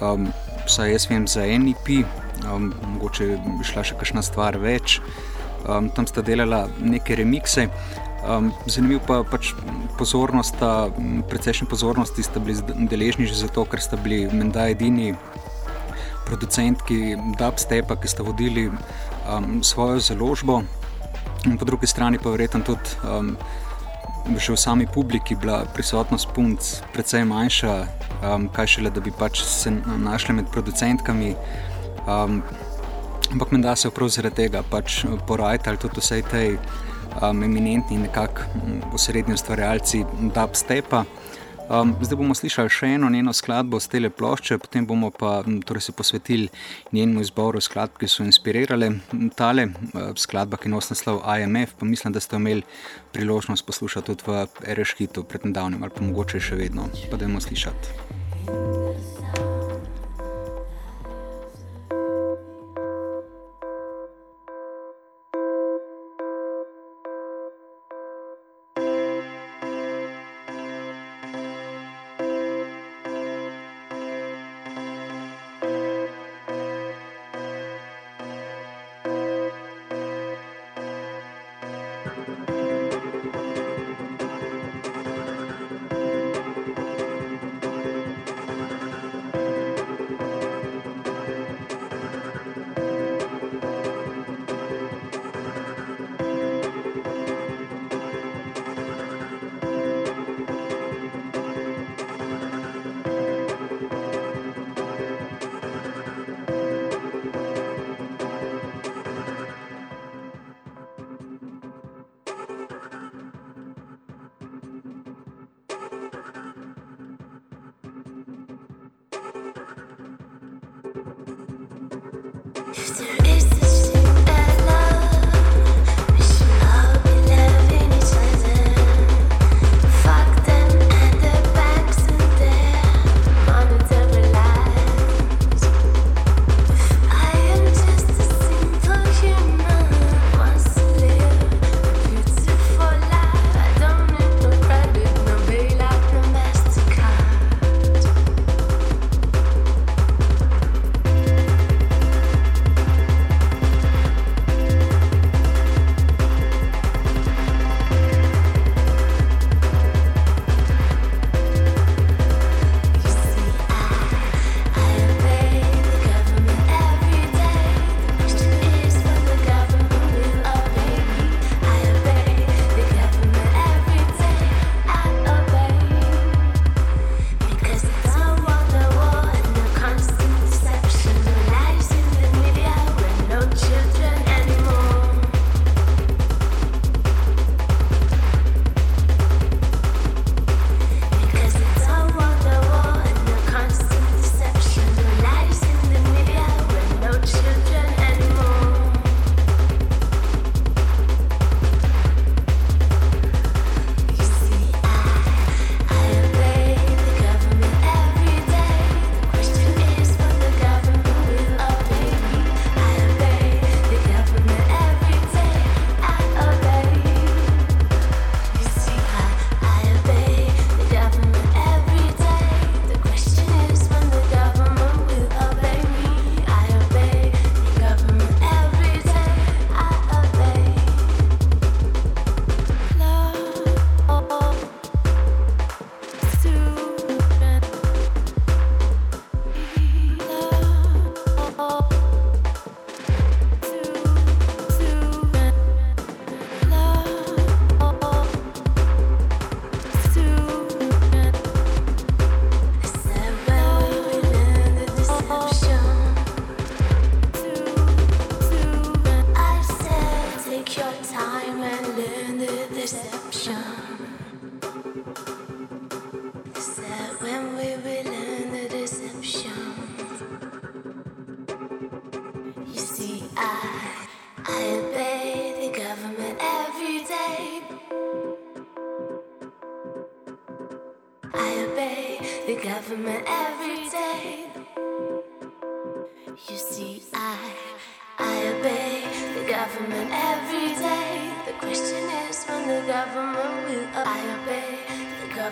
um, 0.00 0.32
vsaj 0.66 0.92
jaz 0.92 1.06
vem 1.10 1.28
za 1.28 1.44
NIP, 1.44 2.06
um, 2.48 2.72
mogoče 2.94 3.36
bi 3.44 3.64
šla 3.64 3.84
še 3.84 3.98
kakšna 4.00 4.22
stvar 4.22 4.58
več. 4.58 5.00
Um, 5.68 5.88
tam 5.90 6.06
sta 6.06 6.22
delala 6.22 6.66
neke 6.80 7.16
remikse. 7.16 7.68
Um, 8.24 8.52
zanimivo 8.66 9.02
pa 9.06 9.20
je 9.20 9.24
pač 9.30 9.52
pozornost, 9.98 10.56
precejšnja 11.28 11.68
pozornosti 11.68 12.24
sta 12.24 12.40
bili 12.40 12.56
deležni 12.88 13.28
že 13.28 13.36
zato, 13.36 13.64
ker 13.68 13.80
sta 13.80 14.00
bili 14.00 14.24
menda 14.32 14.64
edini 14.72 15.12
producentki 16.26 17.16
Dubstepa, 17.38 17.96
ki 17.96 18.08
sta 18.08 18.22
vodili 18.22 18.68
um, 18.68 19.62
svojo 19.62 20.00
založbo, 20.00 20.62
in 21.44 21.58
po 21.58 21.64
drugi 21.64 21.86
strani 21.86 22.18
pa 22.18 22.30
verjetno 22.30 22.64
tudi 22.64 22.96
um, 23.04 23.36
že 24.38 24.52
v 24.52 24.56
sami 24.56 24.86
publiki 24.88 25.36
bila 25.36 25.68
prisotnost 25.74 26.32
punc 26.32 26.80
precej 26.92 27.24
manjša, 27.28 27.74
um, 28.24 28.48
kaj 28.48 28.66
šele, 28.66 28.90
da 28.90 29.00
bi 29.04 29.12
pač 29.12 29.42
se 29.44 29.70
našli 29.84 30.34
med 30.34 30.48
producentkami. 30.48 31.34
Um, 32.08 32.40
ampak 33.32 33.52
menda 33.52 33.76
se 33.76 33.90
prav 33.90 34.08
zaradi 34.08 34.44
tega 34.44 34.62
pač 34.70 35.04
porajali 35.28 35.76
tudi 35.80 36.00
vse 36.00 36.22
te 36.30 36.44
um, 37.20 37.42
eminentni 37.42 37.98
nekako 37.98 38.48
osrednji 38.96 39.36
ustvarjalci 39.36 40.04
Dubstepa. 40.34 41.04
Um, 41.64 41.94
zdaj 42.04 42.18
bomo 42.20 42.34
slišali 42.36 42.68
še 42.68 42.90
eno 42.98 43.08
njeno 43.10 43.32
skladbo 43.32 43.78
z 43.80 43.88
tele 43.94 44.10
plošče, 44.12 44.58
potem 44.60 44.84
bomo 44.86 45.08
pa 45.10 45.38
torej, 45.64 45.86
se 45.86 45.92
posvetili 45.96 46.48
njenemu 46.92 47.24
izboru 47.24 47.60
skladb, 47.60 47.96
ki 48.00 48.08
so 48.08 48.26
inspirirale 48.26 48.90
tale 49.38 49.70
uh, 49.70 50.12
skladba, 50.20 50.60
ki 50.60 50.68
nosi 50.68 50.92
naslov 50.92 51.22
IMF. 51.24 51.72
Pa 51.80 51.88
mislim, 51.88 52.12
da 52.12 52.20
ste 52.20 52.36
imeli 52.36 52.66
priložnost 53.16 53.66
poslušati 53.66 54.12
tudi 54.12 54.28
v 54.28 54.44
Ereškitu 54.74 55.24
pred 55.24 55.48
nedavnim 55.48 55.82
ali 55.82 55.96
pa 55.96 56.04
mogoče 56.04 56.40
še 56.40 56.60
vedno. 56.60 56.90
Pa 57.10 57.16
da 57.16 57.24
bomo 57.24 57.40
slišati. 57.40 58.12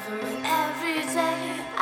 Every 0.08 1.04
day. 1.14 1.81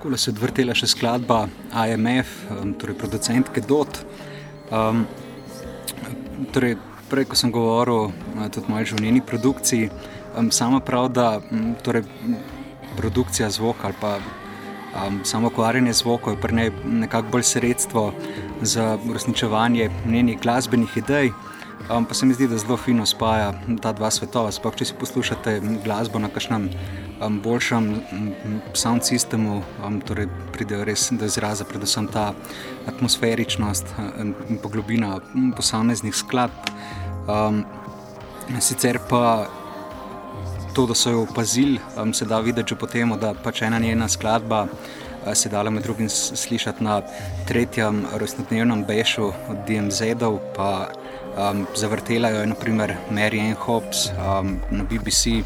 Tako 0.00 0.16
se 0.16 0.30
je 0.30 0.32
odvrtela 0.32 0.72
še 0.72 0.86
skladba 0.88 1.42
IMF, 1.76 2.28
torej 2.80 2.94
producentke 2.96 3.60
Dot. 3.60 3.98
Um, 4.72 5.02
torej, 6.56 6.78
prej, 7.10 7.26
ko 7.28 7.36
sem 7.36 7.52
govoril 7.52 8.08
uh, 8.08 8.46
tudi 8.48 8.64
o 8.64 8.72
moji 8.72 8.88
življenjski 8.94 9.26
produkciji, 9.28 9.90
um, 10.40 10.48
sama 10.56 10.80
prav, 10.80 11.10
da 11.12 11.26
um, 11.42 11.74
torej, 11.84 12.06
produkcija 12.96 13.50
zvoka 13.52 13.90
ali 13.90 13.98
pa 14.00 14.14
um, 14.22 15.20
samo 15.28 15.52
ukvarjanje 15.52 15.92
zvokov 16.00 16.32
je 16.32 16.40
pri 16.46 16.56
njej 16.56 16.72
nekako 17.04 17.36
bolj 17.36 17.44
sredstvo 17.50 18.06
za 18.62 18.94
uresničevanje 19.04 19.90
njenih 20.06 20.40
glasbenih 20.40 20.96
idej. 20.96 21.34
Um, 21.90 22.08
pa 22.08 22.16
se 22.16 22.24
mi 22.24 22.32
zdi, 22.32 22.48
da 22.48 22.56
zelo 22.56 22.80
fino 22.80 23.04
spaja 23.04 23.52
ta 23.84 23.92
dva 23.92 24.08
svetova. 24.08 24.48
Sploh 24.48 24.80
če 24.80 24.88
si 24.88 24.96
poslušate 24.96 25.60
glasbo 25.84 26.24
na 26.24 26.32
kakšnem 26.32 26.70
um, 27.20 27.40
boljšem 27.40 27.88
um, 28.12 28.60
sound 28.74 29.04
sistemu, 29.04 29.62
um, 29.84 30.00
torej 30.00 30.28
pridejo 30.52 30.84
res 30.84 31.08
do 31.12 31.28
izraza 31.28 31.64
predvsem 31.64 32.08
ta 32.08 32.32
atmosferičnost 32.86 33.94
um, 33.98 34.34
in 34.48 34.58
poglobina 34.58 35.18
um, 35.34 35.52
posameznih 35.56 36.14
skladb. 36.14 36.72
Um, 37.28 37.64
sicer 38.60 38.98
pa 39.08 39.46
to, 40.74 40.86
da 40.86 40.94
so 40.94 41.10
jo 41.10 41.22
opazili, 41.22 41.80
um, 41.96 42.14
se 42.14 42.24
da 42.24 42.40
videti 42.40 42.74
že 42.74 42.78
po 42.78 42.86
tem, 42.86 43.12
da 43.20 43.34
pač 43.34 43.62
ena 43.62 43.78
njena 43.78 44.08
skladba 44.08 44.62
uh, 44.62 45.34
se 45.34 45.48
dala 45.48 45.70
med 45.70 45.82
drugim 45.82 46.08
slišati 46.08 46.84
na 46.84 47.02
tretjem 47.48 48.04
rojstnodnevnem 48.16 48.84
bešu 48.84 49.32
od 49.48 49.64
DMZ-ov, 49.68 50.38
pa 50.56 50.88
um, 51.36 51.66
zavrtela 51.76 52.28
jo 52.28 52.40
je 52.40 52.46
naprimer 52.46 52.94
Mary 53.10 53.40
Ann 53.40 53.54
Hobbs 53.54 54.08
um, 54.10 54.58
na 54.70 54.84
BBC. 54.84 55.44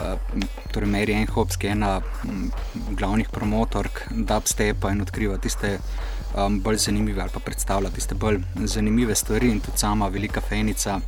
Uh, 0.00 0.16
torej, 0.72 0.88
Mary 0.88 1.14
Ann 1.14 1.28
Hobbs, 1.28 1.58
ki 1.60 1.66
je 1.66 1.72
ena 1.72 2.00
um, 2.24 2.48
glavnih 2.96 3.28
promotork 3.28 4.06
dubstepa 4.10 4.94
in 4.94 5.02
odkriva 5.04 5.36
tiste 5.38 5.74
um, 6.34 6.60
bolj 6.60 6.76
zanimive 6.86 7.22
ali 7.22 7.30
pa 7.34 7.40
predstavlja 7.40 7.90
tiste 7.90 8.14
bolj 8.14 8.40
zanimive 8.64 9.14
stvari 9.14 9.50
in 9.50 9.60
tudi 9.60 9.78
sama 9.78 10.08
velika 10.08 10.40
fenica 10.40 11.00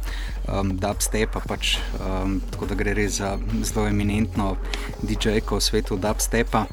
um, 0.49 0.77
dubstepa, 0.77 1.41
pač, 1.49 1.77
um, 2.01 2.41
tako 2.51 2.67
da 2.67 2.75
gre 2.75 2.95
res 2.95 3.17
za 3.23 3.39
zelo 3.63 3.87
eminentno 3.89 4.57
DJ-ko 5.03 5.57
v 5.57 5.69
svetu 5.71 5.97
dubstepa. 5.97 6.67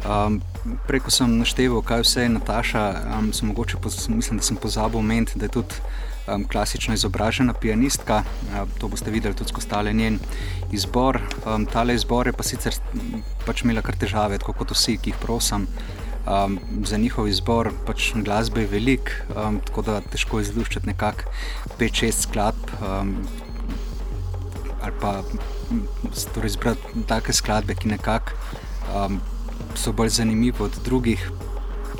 Um, 0.00 0.40
preko 0.88 1.10
sem 1.12 1.38
našteval, 1.38 1.82
kaj 1.84 2.02
vse 2.06 2.24
je 2.24 2.34
Nataša, 2.34 2.84
um, 3.18 3.32
sem 3.36 3.48
mogoče 3.48 3.76
poz, 3.82 4.08
mislim, 4.08 4.40
da 4.40 4.44
sem 4.44 4.56
pozabil 4.56 4.98
omeniti, 4.98 5.38
da 5.38 5.44
je 5.44 5.58
tudi 5.60 5.74
um, 6.26 6.44
klasično 6.48 6.94
izobražena 6.94 7.54
pianistka. 7.54 8.22
Uh, 8.22 8.68
to 8.78 8.88
boste 8.88 9.10
videli 9.10 9.34
tudi 9.34 9.52
skozi 9.52 9.68
tale 9.68 9.92
njen 9.92 10.18
izbor. 10.72 11.20
Um, 11.46 11.66
tale 11.66 11.94
izbor 11.94 12.26
je 12.26 12.32
pa 12.32 12.46
sicer 12.46 12.76
pač 13.46 13.64
imela 13.64 13.82
kar 13.82 13.96
težave, 13.96 14.38
tako 14.38 14.56
kot 14.60 14.74
vsi, 14.76 14.98
ki 14.98 15.14
jih 15.14 15.20
prosim. 15.22 15.66
Um, 16.30 16.58
za 16.84 16.98
njihov 17.00 17.28
izbor 17.28 17.72
pač 17.86 18.12
glasbe 18.14 18.66
je 18.66 18.70
velik, 18.70 19.12
um, 19.34 19.60
tako 19.66 19.82
da 19.82 20.00
težko 20.00 20.38
je 20.40 20.50
izluščiti 20.50 20.86
nekako 20.92 21.32
5-6 21.78 22.26
skladb. 22.26 22.74
Um, 22.80 23.16
ali 24.80 24.92
pa 25.00 25.20
torej 26.34 26.54
izbrati 26.54 27.04
take 27.08 27.32
skladbe, 27.32 27.74
ki 27.74 27.88
nekako 27.88 28.32
um, 28.94 29.20
so 29.74 29.92
bolj 29.92 30.08
zanimive 30.20 30.64
od 30.64 30.76
drugih. 30.84 31.30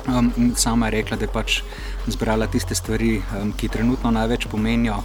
Um, 0.07 0.31
in 0.37 0.55
sama 0.55 0.87
je 0.87 0.91
rekla, 0.91 1.17
da 1.17 1.25
je 1.25 1.33
pač 1.33 1.61
zbrala 2.07 2.47
tiste 2.47 2.75
stvari, 2.75 3.21
um, 3.37 3.51
ki 3.53 3.69
trenutno 3.69 4.11
največ 4.11 4.47
pomenijo. 4.49 5.01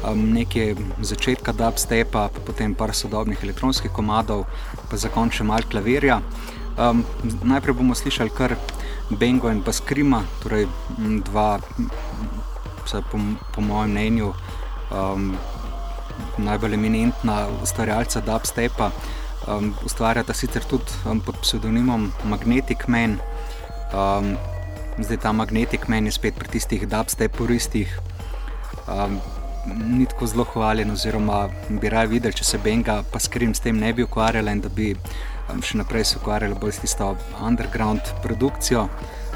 Um, 0.00 0.30
nekaj 0.32 0.74
začetka 1.04 1.52
dubstepa, 1.52 2.28
pa 2.32 2.40
potem 2.46 2.74
par 2.74 2.94
sodobnih 2.96 3.38
elektronskih 3.44 3.92
komadov, 3.92 4.46
pa 4.90 4.96
za 4.96 5.12
konec 5.12 5.38
še 5.38 5.44
malo 5.44 5.68
klavirja. 5.70 6.20
Um, 6.80 7.04
najprej 7.44 7.76
bomo 7.76 7.94
slišali 7.94 8.32
kar 8.34 8.56
Bengo 9.10 9.50
in 9.52 9.62
pa 9.62 9.72
Skrima, 9.76 10.22
torej 10.42 10.66
dva, 11.26 11.60
vsaj 12.86 13.02
po, 13.12 13.20
po 13.54 13.60
mojem 13.62 13.92
mnenju, 13.92 14.32
um, 14.90 15.34
najbolj 16.38 16.74
eminentna 16.74 17.46
ustvarjalca 17.62 18.24
dubstepa. 18.24 18.90
Um, 19.48 19.74
ustvarjata 19.84 20.34
sicer 20.34 20.64
tudi 20.68 20.90
um, 21.06 21.20
pod 21.20 21.38
psevdonimom 21.44 22.10
Magnetic 22.24 22.88
Man. 22.88 23.18
Um, 23.90 24.36
zdaj 24.98 25.16
ta 25.16 25.32
Magnetic 25.32 25.88
Man 25.88 26.06
je 26.06 26.12
spet 26.12 26.34
pri 26.38 26.48
tistih 26.48 26.86
dubstep 26.88 27.36
puristih. 27.36 27.90
Um, 28.86 29.18
ni 29.66 30.06
tako 30.06 30.26
zelo 30.26 30.44
hvalen, 30.44 30.90
oziroma 30.90 31.48
bi 31.68 31.88
raje 31.88 32.08
videli, 32.14 32.34
če 32.34 32.44
se 32.44 32.58
Benga 32.58 33.02
pa 33.12 33.20
Skrim 33.20 33.54
s 33.54 33.60
tem 33.60 33.76
ne 33.78 33.92
bi 33.92 34.06
ukvarjala 34.06 34.54
in 34.54 34.62
da 34.64 34.70
bi 34.72 34.94
um, 34.94 35.60
še 35.62 35.80
naprej 35.82 36.06
se 36.12 36.20
ukvarjala 36.20 36.58
bolj 36.60 36.78
s 36.78 36.84
tisto 36.86 37.10
underground 37.40 38.14
produkcijo. 38.22 38.86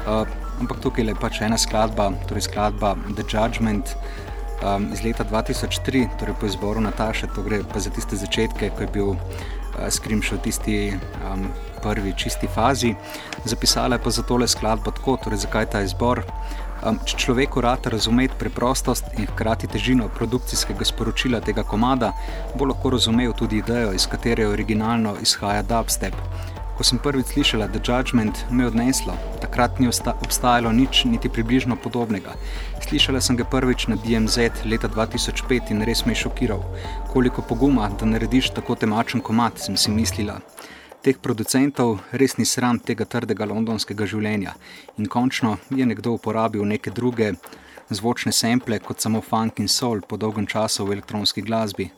Uh, 0.05 0.23
ampak 0.61 0.79
tukaj 0.81 1.09
je 1.09 1.17
pač 1.19 1.41
ena 1.43 1.57
skladba, 1.59 2.11
torej 2.29 2.47
skladba 2.47 2.95
The 3.17 3.25
Judgment 3.27 3.95
um, 4.63 4.87
iz 4.93 5.03
leta 5.03 5.25
2003, 5.27 6.07
torej 6.19 6.37
po 6.39 6.47
izboru 6.47 6.81
Nataše, 6.81 7.27
to 7.35 7.43
gre 7.43 7.63
pa 7.67 7.83
za 7.83 7.91
tiste 7.91 8.15
začetke, 8.15 8.71
ko 8.71 8.85
je 8.85 8.91
bil 8.93 9.09
uh, 9.15 9.19
Skrim 9.91 10.23
še 10.23 10.39
v 10.39 10.45
tisti 10.47 10.77
um, 11.25 11.49
prvi 11.85 12.13
čisti 12.17 12.49
fazi. 12.55 12.95
Zapisala 13.45 13.95
je 13.95 14.03
pa 14.03 14.09
za 14.09 14.23
tole 14.25 14.47
skladbo 14.47 14.91
tako, 14.91 15.17
torej 15.23 15.45
zakaj 15.45 15.69
ta 15.69 15.85
izbor. 15.85 16.25
Um, 16.85 16.97
če 17.05 17.17
človeku 17.17 17.61
rata 17.65 17.89
razumeti 17.89 18.35
preprostost 18.39 19.07
in 19.17 19.29
hkrati 19.29 19.69
težino 19.71 20.09
produkcijskega 20.17 20.85
sporočila 20.85 21.39
tega 21.41 21.63
komada, 21.65 22.11
bo 22.57 22.67
lahko 22.69 22.91
razumel 22.93 23.33
tudi 23.33 23.61
idejo, 23.61 23.93
iz 23.93 24.05
katere 24.11 24.45
originalno 24.49 25.15
izhaja 25.21 25.63
dubstep. 25.65 26.17
Ko 26.75 26.83
sem 26.83 26.99
prvič 26.99 27.31
slišala 27.31 27.69
The 27.71 27.79
Judgment, 27.79 28.41
me 28.51 28.65
je 28.65 28.67
odneslo. 28.67 29.15
Takrat 29.41 29.79
ni 29.79 29.87
obstajalo 29.87 30.73
nič 30.75 31.05
niti 31.07 31.31
približno 31.31 31.77
podobnega. 31.79 32.35
Slišala 32.83 33.21
sem 33.23 33.39
ga 33.39 33.47
prvič 33.47 33.87
na 33.87 33.95
DMZ 33.95 34.67
leta 34.67 34.91
2005 34.91 35.71
in 35.71 35.85
res 35.87 36.03
me 36.05 36.11
je 36.11 36.25
šokiral. 36.25 36.59
Koliko 37.13 37.41
poguma, 37.41 37.87
da 37.95 38.05
narediš 38.05 38.51
tako 38.59 38.75
temačen 38.75 39.23
komat, 39.23 39.63
sem 39.63 39.79
si 39.79 39.91
mislila 39.91 40.41
teh 41.05 41.17
producentov 41.21 41.99
res 42.17 42.33
ni 42.39 42.45
sram 42.49 42.79
tega 42.81 43.05
trdega 43.05 43.45
londonskega 43.45 44.07
življenja. 44.09 44.55
In 44.97 45.05
končno 45.05 45.51
je 45.69 45.85
nekdo 45.85 46.15
uporabil 46.17 46.65
neke 46.65 46.89
druge 46.89 47.27
zvočne 47.93 48.33
sample 48.33 48.79
kot 48.81 49.05
samo 49.05 49.21
funk 49.21 49.61
in 49.61 49.69
soul 49.69 50.01
po 50.01 50.17
dolgem 50.17 50.47
času 50.49 50.87
v 50.87 50.95
elektronski 50.97 51.43
glasbi. 51.45 51.91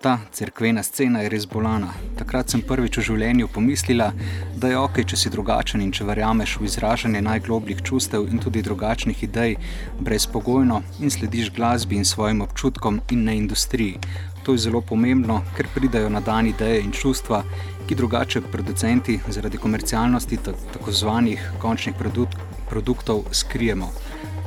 Ta 0.00 0.18
cerkvena 0.32 0.82
scena 0.82 1.24
je 1.24 1.28
res 1.32 1.44
bolana. 1.50 1.88
Takrat 2.14 2.52
sem 2.52 2.60
prvič 2.62 3.00
v 3.00 3.02
življenju 3.08 3.48
pomislila, 3.50 4.12
da 4.54 4.68
je 4.70 4.76
ok, 4.78 5.00
če 5.10 5.16
si 5.18 5.32
drugačen 5.34 5.82
in 5.82 5.90
če 5.90 6.06
verjameš 6.06 6.52
v 6.60 6.68
izražanje 6.68 7.22
najglobljih 7.26 7.80
čustev 7.82 8.28
in 8.30 8.38
tudi 8.38 8.62
drugačnih 8.62 9.24
idej, 9.26 9.56
brezpogojno 9.98 10.78
in 11.02 11.10
slediš 11.10 11.50
glasbi 11.56 11.98
in 11.98 12.06
svojim 12.06 12.44
občutkom 12.46 13.00
in 13.10 13.24
ne 13.26 13.34
industriji. 13.40 13.98
To 14.46 14.54
je 14.54 14.62
zelo 14.68 14.84
pomembno, 14.86 15.40
ker 15.58 15.66
pridajo 15.74 16.14
na 16.14 16.22
dan 16.22 16.46
ideje 16.46 16.78
in 16.84 16.94
čustva, 16.94 17.42
ki 17.90 17.98
drugače 17.98 18.44
producenti 18.54 19.18
zaradi 19.26 19.58
komercialnosti 19.58 20.38
tako 20.46 20.94
zvanih 20.94 21.42
končnih 21.58 21.98
produkt, 21.98 22.38
produktov 22.70 23.26
skrijemo. 23.34 23.90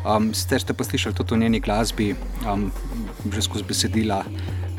Um, 0.08 0.32
ste 0.34 0.58
pa 0.64 0.84
slišali 0.88 1.16
tudi 1.16 1.36
v 1.36 1.44
njeni 1.44 1.60
glasbi, 1.60 2.14
um, 2.48 2.72
že 3.36 3.44
skozi 3.44 3.68
besedila, 3.68 4.24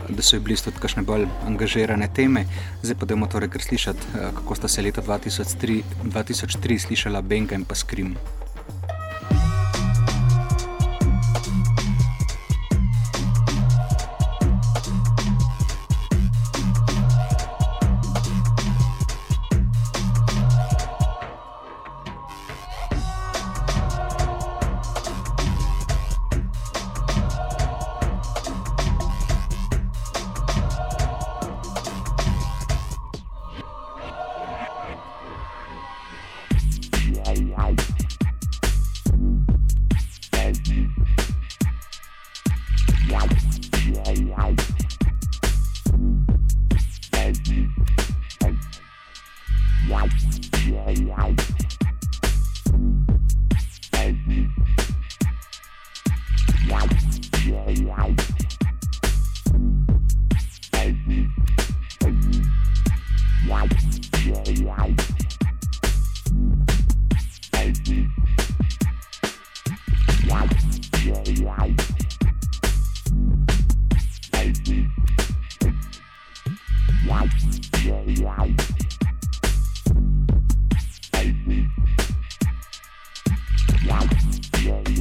da 0.09 0.23
so 0.23 0.41
bili 0.41 0.57
tudi 0.57 0.83
kakšne 0.83 1.03
bolj 1.03 1.27
angažirane 1.47 2.09
teme. 2.15 2.45
Zdaj 2.83 2.99
pa 3.01 3.07
dajmo 3.07 3.27
torej 3.27 3.51
kar 3.55 3.63
slišati, 3.63 4.13
uh, 4.15 4.31
kako 4.39 4.55
sta 4.55 4.69
se 4.69 4.83
leta 4.83 5.03
2003, 5.03 5.83
2003 6.05 6.79
slišala 6.87 7.23
Benga 7.23 7.55
in 7.55 7.65
pa 7.65 7.75
Skrim. 7.75 8.17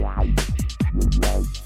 Música 0.02 1.61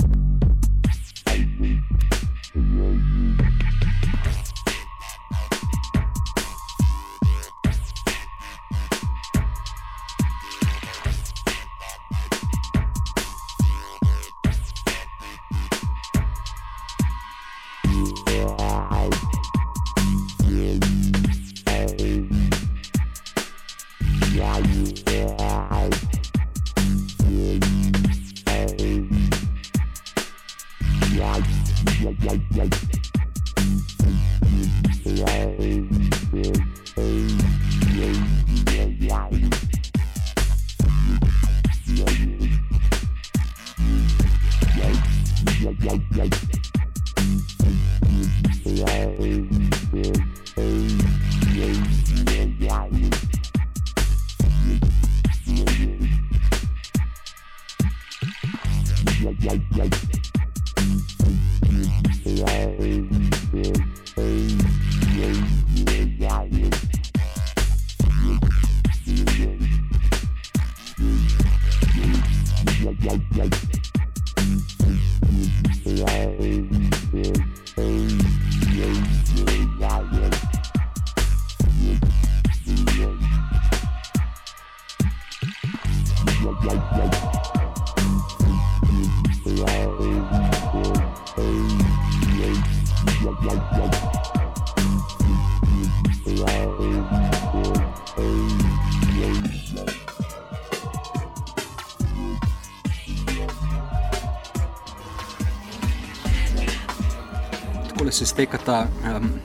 se 108.12 108.26
stekata 108.26 108.88
um, 109.04 109.40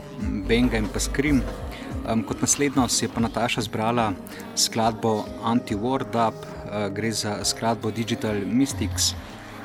Benga 0.49 0.77
in 0.77 0.89
pa 0.89 1.01
Skrim. 1.01 1.43
Um, 2.13 2.23
kot 2.23 2.41
naslednjo 2.41 2.89
si 2.89 3.05
je 3.05 3.09
pa 3.09 3.21
Nataša 3.21 3.61
zbrala 3.61 4.13
skladbo 4.57 5.25
Anti-War 5.45 6.05
Dub, 6.05 6.35
uh, 6.35 6.89
gre 6.95 7.13
za 7.13 7.45
skladbo 7.45 7.91
Digital 7.91 8.37
Mystics, 8.47 9.15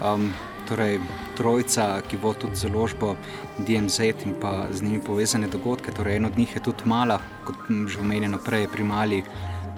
um, 0.02 0.34
torej 0.70 1.00
trojca, 1.38 2.02
ki 2.10 2.18
bo 2.18 2.34
tudi 2.34 2.56
založbo 2.56 3.16
DMZ 3.58 4.00
in 4.26 4.34
pa 4.42 4.66
z 4.72 4.82
njimi 4.82 5.02
povezane 5.04 5.48
dogodke. 5.48 5.92
Torej, 5.92 6.16
en 6.16 6.26
od 6.26 6.38
njih 6.38 6.56
je 6.56 6.64
tudi 6.64 6.86
mala, 6.86 7.20
kot 7.46 7.56
že 7.88 8.00
omenjeno 8.00 8.38
prej, 8.46 8.68
pri 8.68 8.84
mali. 8.84 9.24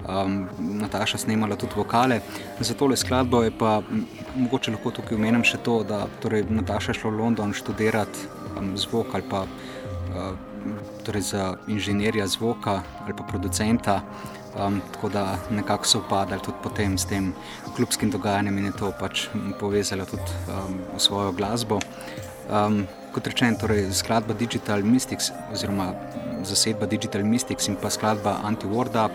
Um, 0.08 0.48
Nataša 0.58 1.18
snemala 1.18 1.56
tudi 1.56 1.76
vokale. 1.76 2.20
Za 2.60 2.74
tole 2.74 2.96
skladbo 2.96 3.42
je 3.42 3.50
pa 3.58 3.82
mogoče 4.36 4.72
lahko 4.72 4.90
tukaj 4.90 5.16
omenim 5.16 5.44
še 5.44 5.60
to, 5.64 5.82
da 5.84 6.06
torej, 6.22 6.46
Nataša 6.50 6.92
je 6.92 7.00
šla 7.00 7.10
v 7.10 7.20
London 7.20 7.52
študirati 7.52 8.37
um, 8.58 8.76
zvok 8.76 9.14
ali 9.14 9.24
pa 9.30 9.42
uh, 9.42 10.32
torej 11.04 11.22
za 11.22 11.56
inženirja 11.66 12.26
zvoka 12.26 12.82
ali 13.04 13.16
pa 13.16 13.22
producenta. 13.22 14.02
Um, 14.58 14.80
tako 14.92 15.08
da 15.08 15.38
nekako 15.50 15.86
so 15.86 15.98
upadali 15.98 16.40
tudi 16.42 16.56
potem 16.62 16.98
s 16.98 17.04
tem 17.06 17.32
klubskim 17.76 18.10
dogajanjem 18.10 18.58
in 18.58 18.64
je 18.64 18.72
to 18.72 18.92
pač 19.00 19.28
povezalo 19.60 20.04
tudi 20.04 20.32
um, 20.48 20.80
v 20.96 21.00
svojo 21.00 21.32
glasbo. 21.32 21.78
Um, 22.50 22.86
kot 23.18 23.26
rečeno, 23.26 23.58
torej 23.58 23.88
skladba 23.92 24.34
Digital 24.34 24.82
Mystics 24.86 25.32
oziroma 25.52 25.90
zasedba 26.46 26.86
Digital 26.86 27.24
Mystics 27.26 27.66
in 27.68 27.74
pa 27.74 27.90
skladba 27.90 28.38
Anti-Word 28.46 28.94
Up. 28.94 29.12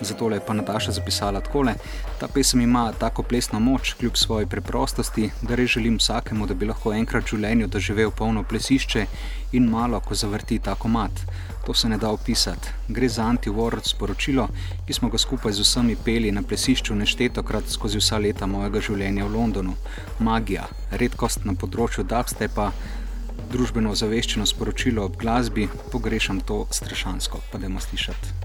Zato 0.00 0.30
je 0.30 0.40
pa 0.40 0.52
Nataša 0.52 0.92
zapisala 0.92 1.40
takole: 1.40 1.74
Ta 2.18 2.28
pesem 2.28 2.60
ima 2.60 2.92
tako 2.98 3.22
plesno 3.22 3.60
moč, 3.60 3.92
kljub 3.92 4.16
svoji 4.16 4.46
preprostosti, 4.46 5.30
da 5.42 5.54
res 5.54 5.70
želim 5.70 5.96
vsakemu, 5.96 6.46
da 6.46 6.54
bi 6.54 6.66
lahko 6.66 6.92
enkrat 6.92 7.24
v 7.24 7.36
življenju 7.36 7.66
doživel 7.66 8.10
polno 8.10 8.42
plesišče 8.42 9.06
in 9.52 9.70
malo, 9.70 10.00
ko 10.00 10.14
zavrti 10.14 10.58
tako 10.58 10.88
mat. 10.88 11.22
To 11.66 11.74
se 11.74 11.88
ne 11.88 11.96
da 11.98 12.10
opisati. 12.10 12.74
Gre 12.88 13.08
za 13.08 13.22
anti-word 13.22 13.86
sporočilo, 13.86 14.48
ki 14.86 14.92
smo 14.92 15.08
ga 15.08 15.18
skupaj 15.18 15.52
z 15.52 15.62
vsemi 15.62 15.96
peli 15.96 16.32
na 16.32 16.42
plesišču 16.42 16.94
neštetokrat 16.94 17.70
skozi 17.70 18.02
vsa 18.02 18.18
leta 18.18 18.46
mojega 18.46 18.80
življenja 18.80 19.24
v 19.24 19.32
Londonu. 19.36 19.78
Magija, 20.18 20.66
redkost 20.90 21.44
na 21.44 21.54
področju 21.54 22.04
dubstepa, 22.04 22.72
družbeno 23.52 23.92
ozaveščeno 23.94 24.46
sporočilo 24.46 25.04
ob 25.04 25.16
glasbi, 25.20 25.68
pogrešam 25.92 26.40
to 26.40 26.64
strašansko. 26.70 27.40
Pa 27.52 27.58
dajmo 27.58 27.80
slišati. 27.80 28.44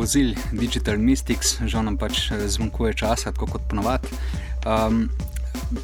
Povozili 0.00 0.32
Digital 0.56 0.96
Mystics, 0.96 1.60
žal 1.68 1.84
nam 1.84 2.00
pač 2.00 2.32
eh, 2.32 2.48
zmanjkuje 2.48 2.96
časa, 2.96 3.36
tako 3.36 3.52
kot 3.52 3.68
ponovadi. 3.68 4.08
Um, 4.64 5.12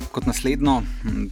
kot 0.08 0.24
naslednjo 0.24 0.80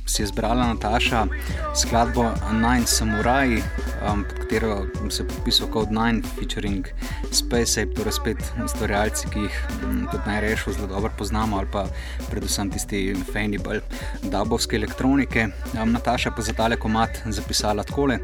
si 0.05 0.21
je 0.21 0.29
izbrala 0.29 0.69
Nataša 0.69 1.25
skladbo 1.73 2.29
Nine 2.53 2.85
Samurai, 2.85 3.65
um, 4.05 4.21
pod 4.29 4.44
katero 4.55 4.87
se 5.11 5.23
je 5.23 5.29
podpisal 5.29 5.69
kot 5.69 5.91
Nine, 5.91 6.23
featuring 6.39 6.87
Space 7.31 7.83
Ape, 7.83 7.95
torej 7.95 8.13
spet 8.13 8.43
ustvarjalci, 8.65 9.27
ki 9.33 9.41
jih 9.41 9.57
um, 9.83 10.05
tudi 10.13 10.23
najrešil 10.27 10.73
zelo 10.73 10.87
dobro 10.87 11.11
poznamo, 11.19 11.59
ali 11.59 11.67
pa 11.73 11.87
predvsem 12.31 12.71
tisti 12.71 13.01
fani 13.33 13.59
bolj 13.59 13.81
dubovske 14.23 14.77
elektronike. 14.77 15.49
Nataša 15.75 16.31
pa 16.37 16.43
za 16.43 16.53
tale 16.53 16.77
komat 16.77 17.19
zapisala 17.27 17.83
takole. 17.83 18.19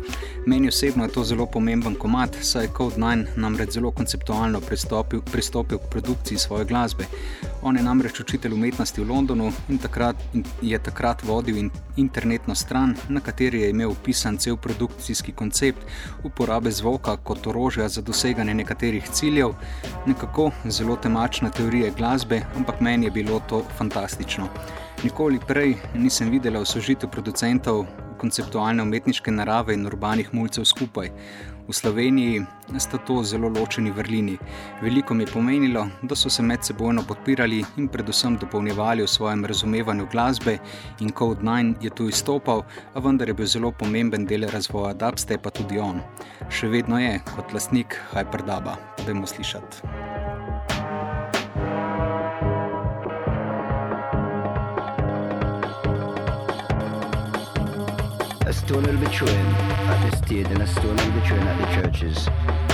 Meni 0.46 0.68
osebno 0.68 1.04
je 1.04 1.12
to 1.12 1.24
zelo 1.24 1.46
pomemben 1.46 1.94
komat, 1.94 2.36
saj 2.42 2.64
je 2.64 2.70
Code 2.76 2.96
9 2.96 3.26
namreč 3.36 3.74
zelo 3.74 3.90
konceptualno 3.90 4.60
pristopil, 4.60 5.22
pristopil 5.32 5.78
k 5.78 5.90
produkciji 5.90 6.38
svoje 6.38 6.64
glasbe. 6.64 7.04
On 7.62 7.76
je 7.76 7.82
namreč 7.82 8.20
učitelj 8.20 8.54
umetnosti 8.54 9.00
v 9.00 9.08
Londonu 9.08 9.52
in 9.68 9.78
takrat 9.78 10.16
in 10.34 10.44
je 10.62 10.78
takrat 10.78 11.22
vodil 11.22 11.56
in 11.56 11.70
internetno 11.96 12.54
stran, 12.54 12.94
na 13.08 13.20
kateri 13.20 13.60
je 13.60 13.70
imel 13.70 13.90
upisan 13.90 14.38
cel 14.38 14.56
produkcijski 14.56 15.32
koncept 15.32 15.84
uporabe 16.24 16.70
zvoka 16.70 17.16
kot 17.16 17.46
orožja 17.46 17.88
za 17.88 18.00
doseganje 18.02 18.54
nekaterih 18.54 19.10
ciljev, 19.12 19.52
nekako 20.06 20.50
zelo 20.64 20.96
temačna 20.96 21.50
teorija 21.50 21.92
glasbe, 21.96 22.42
ampak 22.56 22.80
meni 22.80 23.06
je 23.06 23.10
bilo 23.10 23.40
to 23.48 23.64
fantastično. 23.78 24.48
Nikoli 25.04 25.38
prej 25.46 25.76
nisem 25.94 26.30
videla 26.30 26.60
v 26.60 26.66
sožitju 26.66 27.08
producentov 27.08 27.86
konceptualne 28.20 28.82
umetniške 28.82 29.30
narave 29.30 29.74
in 29.74 29.86
urbanih 29.86 30.34
mulcev 30.34 30.64
skupaj. 30.64 31.08
V 31.70 31.74
Sloveniji 31.74 32.42
sta 32.82 32.98
to 32.98 33.22
zelo 33.22 33.48
ločeni 33.48 33.90
vrlini. 33.94 34.34
Veliko 34.82 35.14
mi 35.14 35.22
je 35.22 35.30
pomenilo, 35.30 35.86
da 36.02 36.16
so 36.16 36.30
se 36.30 36.42
med 36.42 36.64
sebojno 36.66 37.04
podpirali 37.06 37.62
in 37.76 37.86
predvsem 37.88 38.36
dopolnjevali 38.36 39.06
v 39.06 39.08
svojem 39.08 39.44
razumevanju 39.46 40.08
glasbe, 40.10 40.58
in 40.98 41.14
Code 41.18 41.46
9 41.46 41.74
je 41.80 41.90
tu 41.90 42.08
izstopal, 42.08 42.64
a 42.94 42.98
vendar 42.98 43.28
je 43.28 43.34
bil 43.34 43.46
zelo 43.46 43.70
pomemben 43.70 44.26
del 44.26 44.50
razvoja 44.50 44.94
dubstepa 44.98 45.50
tudi 45.50 45.78
on. 45.78 46.02
Še 46.50 46.74
vedno 46.74 46.98
je 46.98 47.20
kot 47.36 47.54
lastnik 47.54 48.00
Hyperduba. 48.10 48.74
Dajmo 49.06 49.26
slišati. 49.26 50.39
a 58.50 58.52
stone 58.52 58.82
will 58.82 58.96
be 58.96 59.06
train 59.06 59.46
at 59.86 60.10
the 60.10 60.16
stadium 60.16 60.50
and 60.50 60.62
a 60.62 60.66
stone 60.66 60.96
will 60.96 61.12
be 61.12 61.24
train 61.24 61.40
at 61.42 61.56
the 61.60 61.82
churches. 61.82 62.69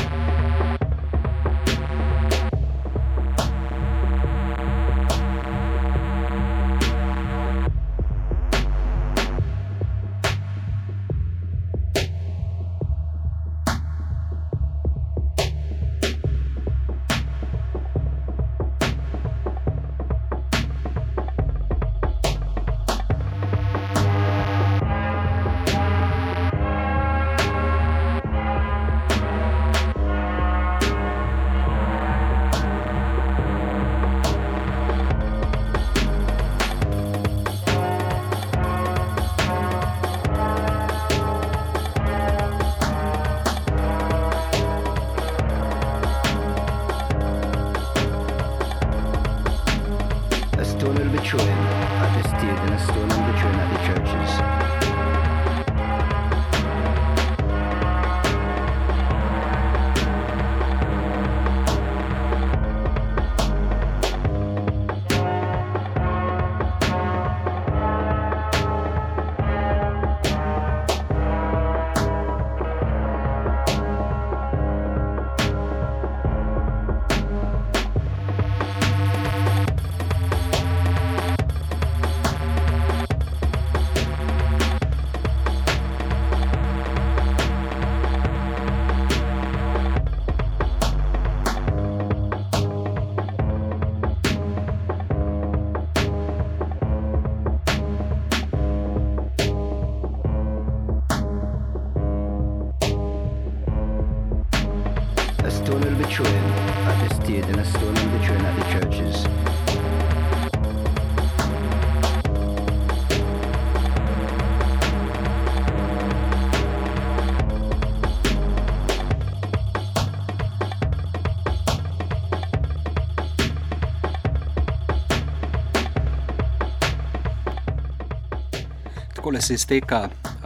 Takole 129.37 129.45
se 129.45 129.55
izteka 129.59 129.99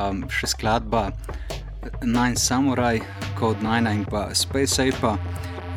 um, 0.02 0.24
še 0.34 0.48
skladba 0.50 1.12
Nine 2.02 2.34
Samurai, 2.34 2.98
Code 3.38 3.62
9 3.62 3.86
in 3.94 4.00
pa 4.02 4.24
Space 4.34 4.82
Ape. 4.82 5.12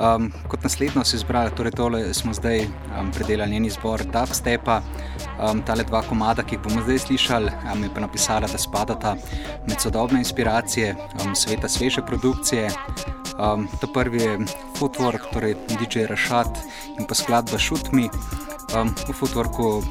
Um, 0.01 0.31
kot 0.49 0.63
naslednjo 0.65 1.03
si 1.05 1.19
izbrala, 1.19 1.53
torej 1.53 1.75
tole 1.77 1.99
smo 2.17 2.33
zdaj 2.33 2.63
um, 2.65 3.11
predelali 3.13 3.53
njen 3.53 3.67
izbor 3.69 4.01
dubstepa. 4.01 4.79
Um, 5.37 5.61
tale 5.61 5.85
dva 5.85 6.01
komada, 6.07 6.41
ki 6.41 6.57
jih 6.57 6.63
bomo 6.65 6.81
zdaj 6.87 7.03
slišali, 7.03 7.53
um, 7.69 7.83
je 7.85 7.91
pa 7.93 8.01
napisala, 8.01 8.49
da 8.49 8.57
spadata 8.57 9.13
med 9.67 9.77
sodobne 9.77 10.23
inspiracije, 10.23 10.95
um, 11.21 11.35
sveta 11.37 11.69
sveže 11.69 12.01
produkcije. 12.09 12.71
Um, 13.37 13.69
ta 13.77 13.91
prvi 13.93 14.25
je 14.25 14.39
Footwork, 14.79 15.29
torej 15.35 15.53
DJ 15.69 16.09
Rašat 16.09 16.65
in 16.97 17.05
pa 17.05 17.13
skladba 17.13 17.61
Shoot 17.61 17.93
Me. 17.93 18.09
Um, 18.73 18.89
v 18.89 19.13
Footworku 19.13 19.83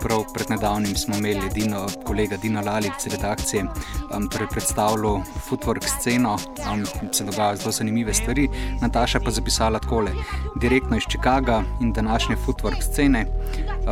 prav 0.00 0.24
pred 0.34 0.50
nedavnim 0.50 0.96
smo 0.96 1.16
imeli 1.16 1.46
edino 1.46 1.86
kolega 2.04 2.36
Dino 2.36 2.60
Lalic 2.60 3.06
redakcije, 3.06 3.64
um, 3.64 4.28
torej 4.28 4.48
predstavljal 4.52 5.22
Footwork 5.48 5.84
sceno, 5.88 6.36
um, 6.72 6.84
se 7.12 7.24
dogajajo 7.24 7.56
zelo 7.56 7.72
zanimive 7.72 8.14
stvari. 8.14 8.48
Nataša 8.82 9.20
pa 9.20 9.30
zapisala 9.30 9.78
takole: 9.78 10.12
direktno 10.60 10.96
iz 10.96 11.02
Chicaga 11.08 11.62
in 11.80 11.92
današnje 11.92 12.36
Footwork 12.46 12.82
scene, 12.92 13.26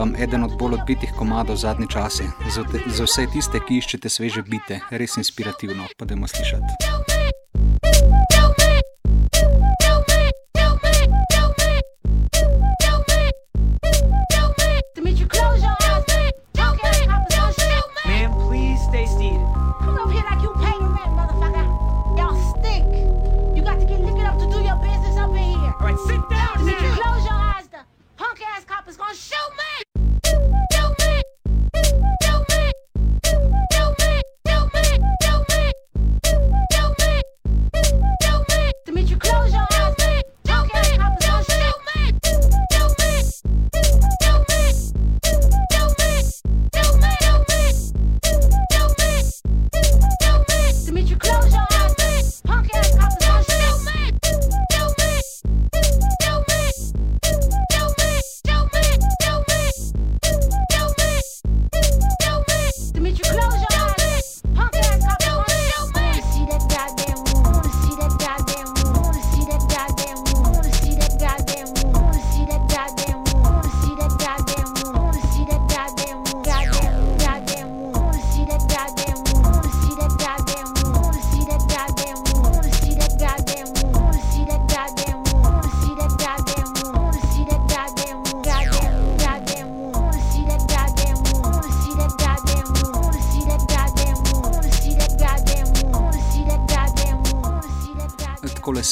um, 0.02 0.14
eden 0.18 0.44
od 0.44 0.58
bolj 0.58 0.74
odbitih 0.74 1.12
komadov 1.18 1.56
zadnje 1.56 1.86
čase. 1.90 2.24
Za, 2.54 2.64
te, 2.72 2.80
za 2.86 3.04
vse 3.04 3.26
tiste, 3.32 3.60
ki 3.68 3.78
iščete 3.78 4.08
sveže 4.08 4.42
bite, 4.42 4.80
res 4.90 5.16
inspirativno, 5.16 5.88
pa 5.98 6.04
dajmo 6.04 6.28
slišati. 6.28 6.93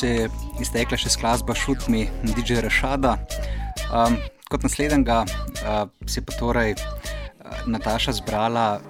Se 0.02 0.08
je 0.10 0.30
iztekla 0.58 0.98
še 0.98 1.12
skladba 1.14 1.54
Šutmi 1.54 2.08
DJ 2.26 2.58
Rašada. 2.64 3.12
Um, 3.94 4.16
kot 4.50 4.64
naslednjega 4.66 5.20
uh, 5.22 5.84
si 6.10 6.18
pa 6.26 6.34
torej 6.34 6.74
uh, 6.74 7.60
Nataša 7.70 8.16
zbrala 8.18 8.80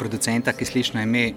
producenta, 0.00 0.56
ki 0.56 0.66
sliši 0.66 0.96
na 0.96 1.04
ime 1.06 1.36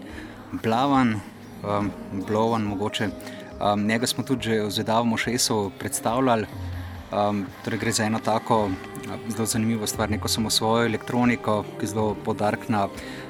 Blavan, 0.63 1.19
um, 1.61 1.91
Blovan, 2.25 2.65
mogoče. 2.71 3.11
Um, 3.59 3.85
njega 3.85 4.09
smo 4.09 4.25
tudi 4.25 4.49
že 4.49 4.63
v 4.63 4.73
Zvedavu 4.73 5.17
Šesu 5.17 5.69
predstavljali. 5.77 6.49
Um, 7.13 7.45
torej 7.61 7.83
gre 7.85 7.93
za 7.93 8.09
eno 8.09 8.17
tako 8.17 8.71
zelo 9.29 9.45
zanimivo 9.45 9.87
stvar, 9.87 10.09
neko 10.09 10.27
samo 10.27 10.49
svojo 10.49 10.85
elektroniko, 10.85 11.63
ki 11.77 11.85
je 11.85 11.93
zelo 11.93 12.15
podark 12.25 12.65
na 12.69 12.87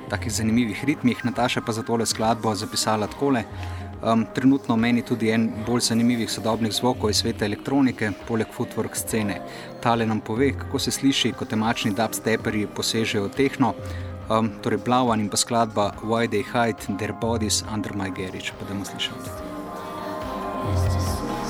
takih 0.09 0.31
zanimivih 0.31 0.85
ritmih. 0.85 1.25
Nataša 1.25 1.61
pa 1.65 1.75
za 1.75 1.83
tole 1.83 2.05
skladbo 2.05 2.55
zapisala 2.55 3.11
takole. 3.11 3.43
Um, 4.05 4.25
trenutno 4.33 4.75
meni 4.77 5.01
tudi 5.01 5.31
en 5.33 5.47
bolj 5.67 5.81
zanimivih 5.87 6.29
sodobnih 6.31 6.73
zvokov 6.73 7.09
iz 7.09 7.23
sveta 7.23 7.45
elektronike, 7.45 8.11
poleg 8.27 8.51
footwork 8.57 8.93
scene. 8.93 9.39
Tale 9.81 10.05
nam 10.05 10.19
pove, 10.21 10.51
kako 10.59 10.79
se 10.79 10.91
sliši, 10.91 11.31
ko 11.33 11.45
temačni 11.45 11.93
dubsteperi 11.97 12.67
posežejo 12.67 13.31
tehno. 13.33 13.73
Um, 14.29 14.51
torej, 14.61 14.83
Blavan 14.85 15.25
in 15.25 15.29
pa 15.29 15.37
skladba 15.37 15.91
Why 16.03 16.29
They 16.29 16.45
Hide 16.45 16.97
Their 16.99 17.13
Bodies 17.21 17.63
Under 17.73 17.97
My 17.97 18.13
Garage. 18.13 18.53
Pa 18.59 18.65
da 18.65 18.73
bomo 18.73 18.85
slišali. 18.85 19.53
takole 20.65 21.44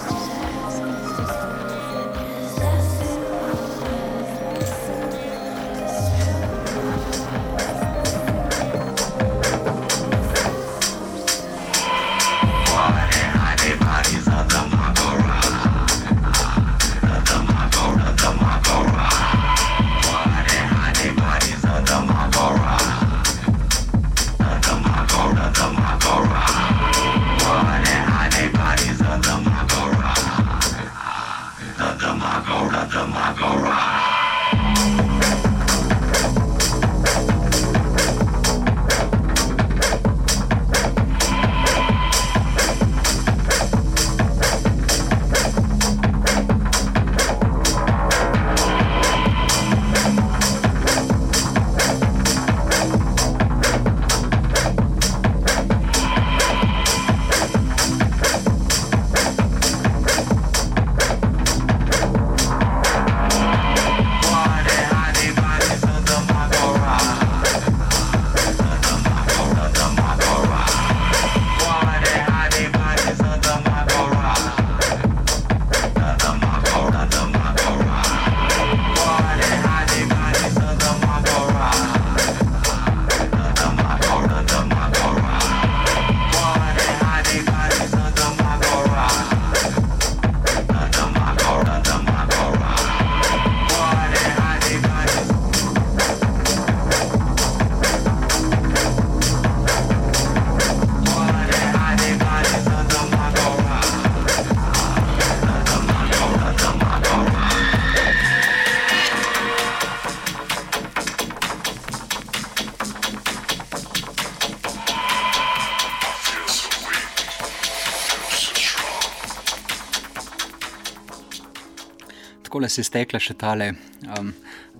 se 122.75 122.83
je 122.83 122.89
stekla 122.89 123.21
še 123.23 123.37
tale 123.39 123.71
um, 124.17 124.33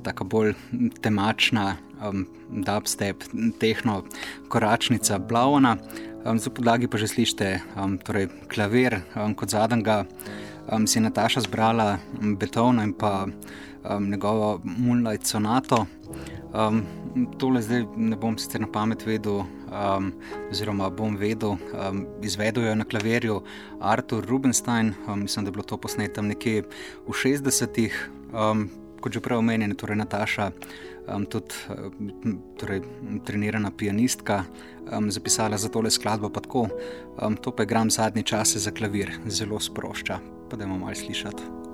tako 0.04 0.28
bolj 0.28 0.54
temačna 1.04 1.78
um, 2.04 2.26
dubstep, 2.68 3.24
tehno 3.62 4.02
koračnica 4.52 5.20
Blauna. 5.20 5.78
Um, 6.26 6.40
za 6.42 6.52
podlagi 6.52 6.90
pa 6.92 7.00
že 7.00 7.08
slišite 7.08 7.50
um, 7.78 7.96
torej 8.02 8.28
klavir, 8.52 9.00
um, 9.16 9.36
kot 9.38 9.56
zadnjega 9.56 10.04
um, 10.68 10.88
si 10.88 11.00
je 11.00 11.06
Nataša 11.06 11.46
zbrala 11.48 11.96
Beethovna 12.20 12.84
in 12.84 12.94
pa 12.98 13.28
um, 13.28 14.10
njegovo 14.12 14.60
Moonlight 14.64 15.30
sonato. 15.30 15.86
Um, 16.52 16.84
tole 17.40 17.62
zdaj 17.64 17.86
ne 17.96 18.20
bom 18.20 18.36
sicer 18.40 18.64
na 18.64 18.68
pamet 18.68 19.06
vedel, 19.08 19.46
um, 19.76 20.12
oziroma 20.52 20.90
bom 20.90 21.18
vedel, 21.18 21.58
um, 21.74 22.06
izvedel 22.24 22.68
jo 22.68 22.76
na 22.76 22.86
klavirju 22.86 23.42
Artur 23.80 24.26
Rubenstein, 24.26 24.94
um, 25.08 25.22
mislim, 25.22 25.46
da 25.46 25.50
je 25.50 25.52
bilo 25.52 25.64
to 25.64 25.78
posneto 25.78 26.22
nekje 26.22 26.64
v 27.08 27.12
60-ih, 27.12 28.10
um, 28.34 28.70
kot 29.02 29.14
že 29.14 29.22
prej 29.22 29.38
omenjeno, 29.38 29.76
torej 29.76 30.00
Nataša, 30.02 30.52
um, 31.08 31.26
tudi 31.26 31.56
um, 31.70 32.40
torej, 32.60 32.82
trenirana 33.26 33.72
pianistka, 33.72 34.44
um, 34.92 35.12
zapisala 35.12 35.58
za 35.58 35.70
tole 35.70 35.92
skladbo 35.92 36.30
pa 36.30 36.42
tako. 36.42 36.68
Um, 37.22 37.38
to 37.38 37.52
pa 37.52 37.64
je 37.64 37.68
gram 37.68 37.92
zadnji 37.92 38.24
čas 38.24 38.58
za 38.58 38.72
klavir, 38.72 39.12
zelo 39.28 39.60
sprošča, 39.60 40.20
pa 40.50 40.58
da 40.58 40.64
imamo 40.64 40.86
malo 40.86 40.96
slišati. 40.96 41.65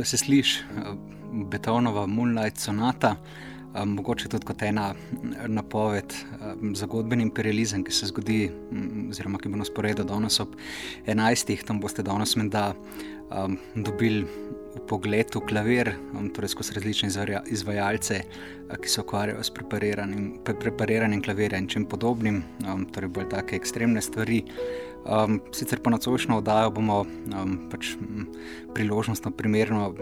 Tako 0.00 0.08
se 0.08 0.16
sliši 0.16 0.62
Beethovenova 1.50 2.06
Moonlight 2.06 2.58
sonata. 2.58 3.16
Um, 3.74 3.88
mogoče 3.88 4.28
tudi 4.28 4.46
kot 4.46 4.62
ena 4.62 4.94
napoved 5.46 6.14
um, 6.40 6.72
za 6.74 6.86
godbeni 6.86 7.22
imperializem, 7.22 7.84
ki 7.84 7.92
se 7.92 8.08
zgodi, 8.08 8.48
um, 8.72 9.10
oziroma 9.12 9.38
ki 9.38 9.52
bo 9.52 9.60
na 9.60 9.66
sporedu 9.68 10.06
danes 10.08 10.40
ob 10.40 10.56
11. 11.06 11.52
tam 11.68 11.82
boste 11.84 12.02
danes 12.02 12.32
menda 12.36 12.72
um, 13.28 13.58
dobili 13.76 14.24
pogled 14.88 15.34
v 15.34 15.42
klavir, 15.48 15.92
torej 16.34 16.54
skozi 16.54 16.76
različne 16.78 17.10
izvajalce, 17.50 18.22
uh, 18.22 18.60
ki 18.78 18.88
se 18.88 19.00
ukvarjajo 19.00 19.42
s 19.42 19.50
prepariranjem, 19.50 20.38
pre 20.44 20.54
prepariranjem 20.54 21.22
klavirja 21.22 21.58
in 21.58 21.68
čim 21.68 21.84
podobnim, 21.84 22.42
torej 22.94 23.10
bolj 23.10 23.28
take 23.34 23.56
ekstremne 23.56 24.02
stvari. 24.02 24.44
Um, 25.00 25.40
sicer 25.56 25.80
pa 25.80 25.90
na 25.90 25.98
cošno 25.98 26.38
oddajo 26.38 26.70
bomo 26.76 27.00
um, 27.00 27.54
pač, 27.72 27.94
priložnostno, 28.74 29.32
primerno 29.32 29.94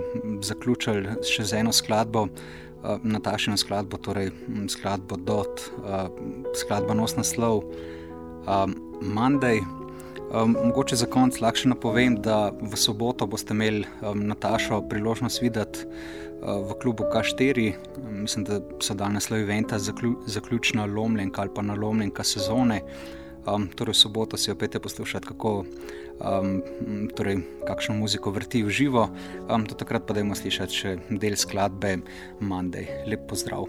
zaključili 0.42 1.14
še 1.22 1.46
z 1.46 1.62
eno 1.62 1.72
skladbo. 1.72 2.26
Uh, 2.78 2.98
Natašino 3.02 3.56
skladbo, 3.58 3.98
torej 3.98 4.32
skladbo 4.70 5.16
Dot, 5.16 5.64
uh, 5.82 6.10
skladba 6.58 6.98
nos 6.98 7.16
naslov 7.18 7.64
um, 8.46 8.74
Monday. 9.02 9.62
Um, 10.28 10.56
mogoče 10.64 10.96
za 10.96 11.06
konec 11.06 11.40
lahko 11.40 11.68
napovem, 11.68 12.16
da 12.20 12.52
v 12.60 12.76
soboto 12.76 13.26
boste 13.26 13.54
imeli 13.54 13.86
um, 14.02 14.26
Natašo 14.28 14.82
priložnost 14.88 15.40
videti 15.42 15.86
uh, 15.86 16.68
v 16.68 16.76
klubu 16.82 17.04
K4. 17.08 17.72
Um, 17.96 18.20
mislim, 18.22 18.44
da 18.44 18.60
so 18.80 18.94
danes 18.94 19.24
naslov 19.24 19.40
eventa 19.40 19.78
zaklju, 19.78 20.18
zaključna 20.26 20.84
lomljenka 20.86 21.40
ali 21.40 21.50
pa 21.54 21.62
nalomljenka 21.62 22.24
sezone. 22.24 22.82
Um, 23.46 23.68
torej, 23.68 23.92
v 23.92 23.96
soboto 23.96 24.36
si 24.36 24.50
opet 24.50 24.76
poslušati, 24.82 25.26
kako 25.26 25.64
um, 26.20 26.62
torej, 27.16 27.40
kakšno 27.66 27.94
muziko 27.94 28.30
vrti 28.30 28.62
v 28.62 28.70
živo. 28.70 29.08
Um, 29.48 29.64
do 29.64 29.74
takrat 29.74 30.04
pa 30.06 30.12
dajmo 30.12 30.36
slišati 30.36 30.74
še 30.74 30.96
del 31.08 31.40
skladbe 31.40 32.02
Monday. 32.40 32.84
Lep 33.08 33.24
pozdrav. 33.32 33.64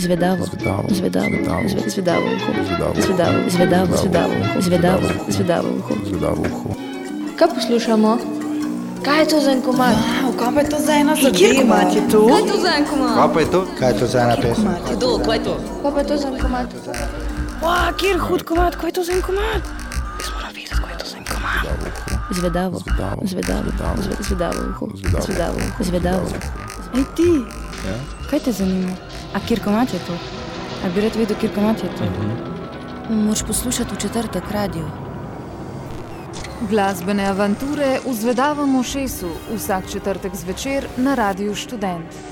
zvedavo, 0.00 0.44
zvedavo, 0.44 0.84
zvedavo, 0.90 1.28
zvedavo 1.86 2.26
uho, 2.36 2.50
zvedavo, 2.66 2.94
zvedavo, 3.48 3.96
zvedavo, 4.66 5.08
zvedavo 5.28 5.68
uho, 5.78 5.94
zvedavo 6.06 6.42
uho. 6.52 6.68
Kaj 7.36 7.48
poslušamo? 7.54 8.18
Kaj 9.04 9.20
je 9.20 9.28
to 9.28 9.40
za 9.40 9.50
en 9.50 9.62
komad? 9.62 9.94
Wow, 9.96 10.32
kaj 10.38 10.54
pa 10.54 10.60
je 10.60 10.68
to 10.68 10.78
za 10.86 10.92
ena 10.92 11.14
zadeva? 11.16 11.38
Kjer 11.38 11.56
komad 11.60 11.94
je 11.94 12.02
to? 12.10 12.20
Kaj 12.28 12.40
je 12.40 12.46
to 12.52 12.56
za 12.62 12.70
en 12.78 12.84
komad? 12.90 13.14
Kaj 13.16 13.28
pa 13.34 13.40
je 13.40 13.50
to? 13.50 13.60
Kaj 13.78 13.88
je 13.92 13.98
to 13.98 14.06
za 14.06 14.18
ena 14.20 14.36
pesem? 14.36 14.68
Kdo, 14.96 15.18
kaj 15.26 15.36
je 15.36 15.44
to? 15.44 15.54
Kaj 15.82 15.90
pa 15.94 15.98
je 16.00 16.06
to 16.06 16.16
za 16.16 16.28
en 16.28 16.38
komad? 16.40 16.66
Wow, 17.62 17.92
kjer 17.96 18.18
hud 18.18 18.42
komad, 18.42 18.76
kaj 18.76 18.88
je 18.88 18.92
to 18.92 19.04
za 19.04 19.12
en 19.12 19.22
komad? 19.22 19.62
Jaz 20.20 20.28
moram 20.34 20.52
videti, 20.54 20.74
kaj 20.82 20.92
je 20.92 20.98
to 20.98 21.06
za 21.10 21.16
en 21.16 21.24
komad. 21.24 21.64
Zvedavo, 22.30 22.76
zvedavo, 22.84 23.20
zvedavo, 23.24 23.68
zvedavo 24.28 24.60
uho, 24.70 24.86
zvedavo 25.26 25.56
uho, 25.56 25.84
zvedavo. 25.84 26.26
Ej 26.94 27.04
ti, 27.16 27.30
kaj 28.30 28.40
te 28.44 28.52
zanima? 28.52 29.09
A 29.34 29.40
kjer 29.40 29.60
komat 29.64 29.92
je 29.94 29.98
to? 30.06 30.12
A 30.84 30.90
bi 30.94 31.00
rad 31.00 31.16
videl, 31.16 31.36
kjer 31.40 31.54
komat 31.54 31.82
je 31.82 31.88
to? 31.98 32.04
Uh 32.04 32.10
-huh. 32.10 33.26
Moš 33.26 33.42
poslušati 33.42 33.94
v 33.94 33.98
četrtek 33.98 34.50
radio. 34.50 34.90
Glasbene 36.70 37.26
avanture 37.26 38.00
v 38.06 38.12
zvedavem 38.12 38.76
ušesu 38.76 39.30
vsak 39.56 39.90
četrtek 39.92 40.34
zvečer 40.34 40.86
na 40.96 41.14
Radiu 41.14 41.54
Študent. 41.54 42.29